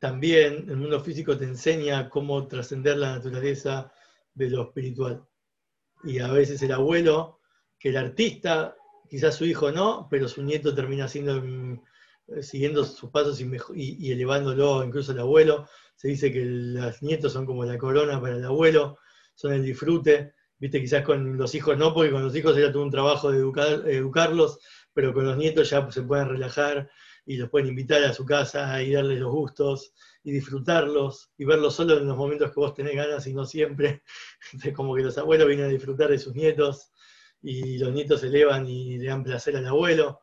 también, 0.00 0.68
el 0.68 0.76
mundo 0.76 0.98
físico 0.98 1.38
te 1.38 1.44
enseña 1.44 2.08
cómo 2.08 2.48
trascender 2.48 2.96
la 2.96 3.14
naturaleza 3.14 3.92
de 4.34 4.50
lo 4.50 4.62
espiritual. 4.64 5.24
Y 6.02 6.18
a 6.18 6.32
veces 6.32 6.60
el 6.62 6.72
abuelo, 6.72 7.38
que 7.78 7.90
el 7.90 7.96
artista, 7.96 8.74
quizás 9.08 9.36
su 9.36 9.44
hijo 9.44 9.70
no, 9.70 10.08
pero 10.10 10.26
su 10.26 10.42
nieto 10.42 10.74
termina 10.74 11.06
eh, 11.06 12.42
siguiendo 12.42 12.84
sus 12.84 13.10
pasos 13.10 13.40
y, 13.40 13.48
y, 13.76 14.10
elevándolo, 14.10 14.82
incluso 14.82 15.12
el 15.12 15.20
abuelo, 15.20 15.68
se 15.96 16.08
dice 16.08 16.32
que 16.32 16.44
los 16.44 17.02
nietos 17.02 17.32
son 17.32 17.46
como 17.46 17.64
la 17.64 17.78
corona 17.78 18.20
para 18.20 18.36
el 18.36 18.44
abuelo, 18.44 18.98
son 19.34 19.52
el 19.52 19.64
disfrute, 19.64 20.34
viste, 20.58 20.80
quizás 20.80 21.02
con 21.02 21.36
los 21.36 21.54
hijos 21.54 21.76
no, 21.76 21.92
porque 21.94 22.10
con 22.10 22.22
los 22.22 22.34
hijos 22.36 22.56
era 22.56 22.72
todo 22.72 22.82
un 22.82 22.90
trabajo 22.90 23.30
de 23.30 23.38
educarlos, 23.38 24.58
pero 24.92 25.12
con 25.12 25.24
los 25.26 25.36
nietos 25.36 25.70
ya 25.70 25.90
se 25.90 26.02
pueden 26.02 26.28
relajar 26.28 26.90
y 27.24 27.36
los 27.36 27.50
pueden 27.50 27.68
invitar 27.68 28.02
a 28.04 28.12
su 28.12 28.24
casa 28.24 28.82
y 28.82 28.92
darles 28.92 29.20
los 29.20 29.30
gustos 29.30 29.92
y 30.24 30.32
disfrutarlos 30.32 31.30
y 31.38 31.44
verlos 31.44 31.74
solo 31.74 31.98
en 31.98 32.06
los 32.06 32.16
momentos 32.16 32.50
que 32.50 32.60
vos 32.60 32.74
tenés 32.74 32.96
ganas 32.96 33.26
y 33.26 33.34
no 33.34 33.44
siempre. 33.44 34.02
como 34.74 34.94
que 34.94 35.02
los 35.02 35.18
abuelos 35.18 35.46
vienen 35.46 35.66
a 35.66 35.70
disfrutar 35.70 36.10
de 36.10 36.18
sus 36.18 36.34
nietos 36.34 36.90
y 37.40 37.78
los 37.78 37.92
nietos 37.92 38.20
se 38.20 38.28
elevan 38.28 38.66
y 38.66 38.98
le 38.98 39.08
dan 39.08 39.24
placer 39.24 39.56
al 39.56 39.66
abuelo, 39.66 40.20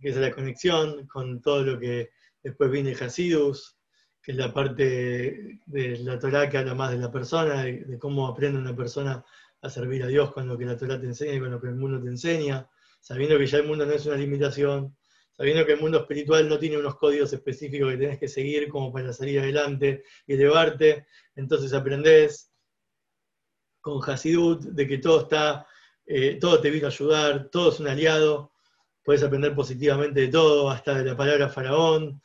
que 0.00 0.10
es 0.10 0.16
la 0.16 0.32
conexión 0.32 1.06
con 1.06 1.40
todo 1.40 1.62
lo 1.62 1.78
que 1.78 2.10
después 2.42 2.70
viene 2.70 2.94
Hasidus, 2.94 3.76
que 4.22 4.32
es 4.32 4.38
la 4.38 4.52
parte 4.52 5.60
de 5.64 5.98
la 5.98 6.18
Torah 6.18 6.48
que 6.48 6.58
habla 6.58 6.74
más 6.74 6.90
de 6.90 6.98
la 6.98 7.10
persona, 7.10 7.64
de, 7.64 7.98
cómo 7.98 8.26
aprende 8.26 8.58
una 8.58 8.76
persona 8.76 9.24
a 9.62 9.70
servir 9.70 10.02
a 10.02 10.06
Dios 10.06 10.32
con 10.32 10.46
lo 10.48 10.58
que 10.58 10.66
la 10.66 10.76
Torah 10.76 11.00
te 11.00 11.06
enseña 11.06 11.34
y 11.34 11.40
con 11.40 11.50
lo 11.50 11.60
que 11.60 11.68
el 11.68 11.76
mundo 11.76 12.02
te 12.02 12.08
enseña, 12.08 12.68
sabiendo 13.00 13.38
que 13.38 13.46
ya 13.46 13.58
el 13.58 13.66
mundo 13.66 13.86
no 13.86 13.92
es 13.92 14.04
una 14.06 14.16
limitación, 14.16 14.96
sabiendo 15.32 15.64
que 15.64 15.72
el 15.72 15.80
mundo 15.80 16.00
espiritual 16.00 16.48
no 16.48 16.58
tiene 16.58 16.78
unos 16.78 16.96
códigos 16.96 17.32
específicos 17.32 17.90
que 17.90 17.96
tenés 17.96 18.18
que 18.18 18.28
seguir 18.28 18.68
como 18.68 18.92
para 18.92 19.12
salir 19.12 19.40
adelante 19.40 20.04
y 20.26 20.34
elevarte, 20.34 21.06
entonces 21.34 21.72
aprendés 21.72 22.52
con 23.80 24.00
Hasidut 24.08 24.62
de 24.62 24.86
que 24.86 24.98
todo 24.98 25.22
está, 25.22 25.66
eh, 26.06 26.36
todo 26.38 26.60
te 26.60 26.70
vino 26.70 26.86
a 26.86 26.90
ayudar, 26.90 27.48
todo 27.50 27.70
es 27.70 27.80
un 27.80 27.88
aliado, 27.88 28.52
puedes 29.02 29.22
aprender 29.22 29.54
positivamente 29.54 30.20
de 30.20 30.28
todo, 30.28 30.68
hasta 30.68 30.94
de 30.94 31.04
la 31.04 31.16
palabra 31.16 31.48
faraón, 31.48 32.20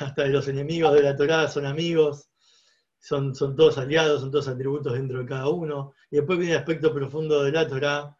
hasta 0.00 0.24
de 0.24 0.30
los 0.30 0.48
enemigos 0.48 0.94
de 0.94 1.02
la 1.02 1.16
Torá 1.16 1.48
son 1.48 1.66
amigos, 1.66 2.28
son, 2.98 3.34
son 3.34 3.56
todos 3.56 3.78
aliados, 3.78 4.20
son 4.20 4.30
todos 4.30 4.48
atributos 4.48 4.92
dentro 4.92 5.18
de 5.18 5.26
cada 5.26 5.48
uno. 5.48 5.94
Y 6.10 6.16
después 6.16 6.38
viene 6.38 6.54
el 6.54 6.60
aspecto 6.60 6.92
profundo 6.94 7.42
de 7.42 7.52
la 7.52 7.66
Torá, 7.66 8.16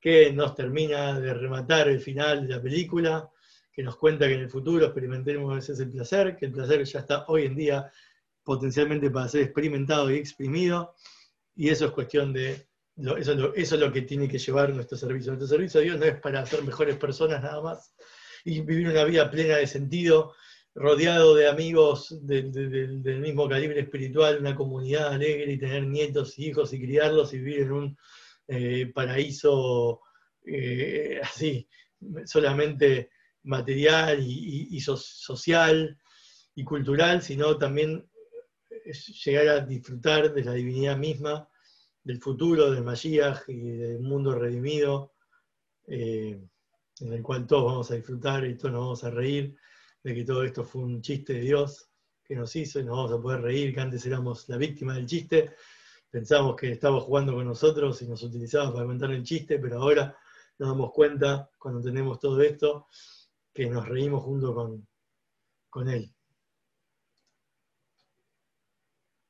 que 0.00 0.32
nos 0.32 0.54
termina 0.54 1.18
de 1.20 1.32
rematar 1.32 1.88
el 1.88 2.00
final 2.00 2.46
de 2.46 2.56
la 2.56 2.62
película, 2.62 3.30
que 3.72 3.82
nos 3.82 3.96
cuenta 3.96 4.26
que 4.26 4.34
en 4.34 4.40
el 4.40 4.50
futuro 4.50 4.84
experimentemos 4.84 5.68
ese 5.68 5.86
placer, 5.86 6.36
que 6.36 6.46
el 6.46 6.52
placer 6.52 6.84
ya 6.84 7.00
está 7.00 7.24
hoy 7.28 7.46
en 7.46 7.54
día 7.54 7.90
potencialmente 8.42 9.10
para 9.10 9.28
ser 9.28 9.42
experimentado 9.42 10.10
y 10.10 10.16
exprimido, 10.16 10.94
y 11.54 11.68
eso 11.68 11.86
es 11.86 11.92
cuestión 11.92 12.32
de, 12.32 12.66
eso, 13.16 13.52
es 13.54 13.72
lo, 13.72 13.92
que 13.92 14.02
tiene 14.02 14.28
que 14.28 14.38
llevar 14.38 14.72
nuestro 14.74 14.98
servicio. 14.98 15.32
Nuestro 15.32 15.48
servicio 15.48 15.80
a 15.80 15.82
Dios 15.82 15.98
no 15.98 16.04
es 16.04 16.20
para 16.20 16.44
ser 16.44 16.62
mejores 16.62 16.96
personas 16.96 17.42
nada 17.42 17.62
más 17.62 17.94
y 18.44 18.60
vivir 18.60 18.88
una 18.88 19.04
vida 19.04 19.30
plena 19.30 19.56
de 19.56 19.66
sentido, 19.66 20.34
rodeado 20.74 21.34
de 21.34 21.48
amigos 21.48 22.16
del 22.22 23.20
mismo 23.20 23.48
calibre 23.48 23.80
espiritual, 23.80 24.38
una 24.40 24.54
comunidad 24.54 25.12
alegre 25.12 25.52
y 25.52 25.58
tener 25.58 25.86
nietos 25.86 26.38
y 26.38 26.46
hijos 26.46 26.72
y 26.72 26.80
criarlos 26.80 27.34
y 27.34 27.38
vivir 27.38 27.60
en 27.62 27.72
un 27.72 27.98
eh, 28.48 28.90
paraíso 28.94 30.00
eh, 30.44 31.20
así, 31.22 31.68
solamente 32.24 33.10
material 33.44 34.20
y, 34.22 34.80
social 34.80 35.98
y 36.54 36.64
cultural, 36.64 37.22
sino 37.22 37.56
también 37.58 38.08
llegar 39.24 39.48
a 39.48 39.60
disfrutar 39.60 40.32
de 40.32 40.44
la 40.44 40.52
divinidad 40.52 40.96
misma, 40.96 41.48
del 42.02 42.20
futuro, 42.20 42.70
del 42.70 42.82
Mashiach 42.82 43.48
y 43.48 43.60
del 43.60 44.00
mundo 44.00 44.34
redimido, 44.34 45.12
eh, 45.86 46.40
en 47.00 47.12
el 47.12 47.22
cual 47.22 47.46
todos 47.46 47.64
vamos 47.64 47.90
a 47.90 47.94
disfrutar 47.94 48.44
y 48.46 48.56
todos 48.56 48.72
nos 48.72 48.80
vamos 48.80 49.04
a 49.04 49.10
reír 49.10 49.56
de 50.02 50.14
que 50.14 50.24
todo 50.24 50.42
esto 50.44 50.64
fue 50.64 50.82
un 50.82 51.00
chiste 51.00 51.34
de 51.34 51.40
Dios 51.40 51.88
que 52.24 52.36
nos 52.36 52.54
hizo 52.56 52.80
y 52.80 52.84
nos 52.84 52.96
vamos 52.96 53.12
a 53.12 53.22
poder 53.22 53.40
reír, 53.42 53.74
que 53.74 53.80
antes 53.80 54.04
éramos 54.06 54.48
la 54.48 54.56
víctima 54.56 54.94
del 54.94 55.06
chiste, 55.06 55.54
pensamos 56.10 56.56
que 56.56 56.72
estaba 56.72 57.00
jugando 57.00 57.34
con 57.34 57.46
nosotros 57.46 58.00
y 58.02 58.06
nos 58.06 58.22
utilizaba 58.22 58.72
para 58.72 58.86
contar 58.86 59.10
el 59.10 59.22
chiste, 59.22 59.58
pero 59.58 59.80
ahora 59.80 60.16
nos 60.58 60.68
damos 60.68 60.92
cuenta, 60.92 61.50
cuando 61.58 61.80
tenemos 61.80 62.18
todo 62.18 62.40
esto, 62.42 62.86
que 63.52 63.66
nos 63.66 63.88
reímos 63.88 64.22
junto 64.22 64.54
con, 64.54 64.86
con 65.68 65.88
Él. 65.88 66.14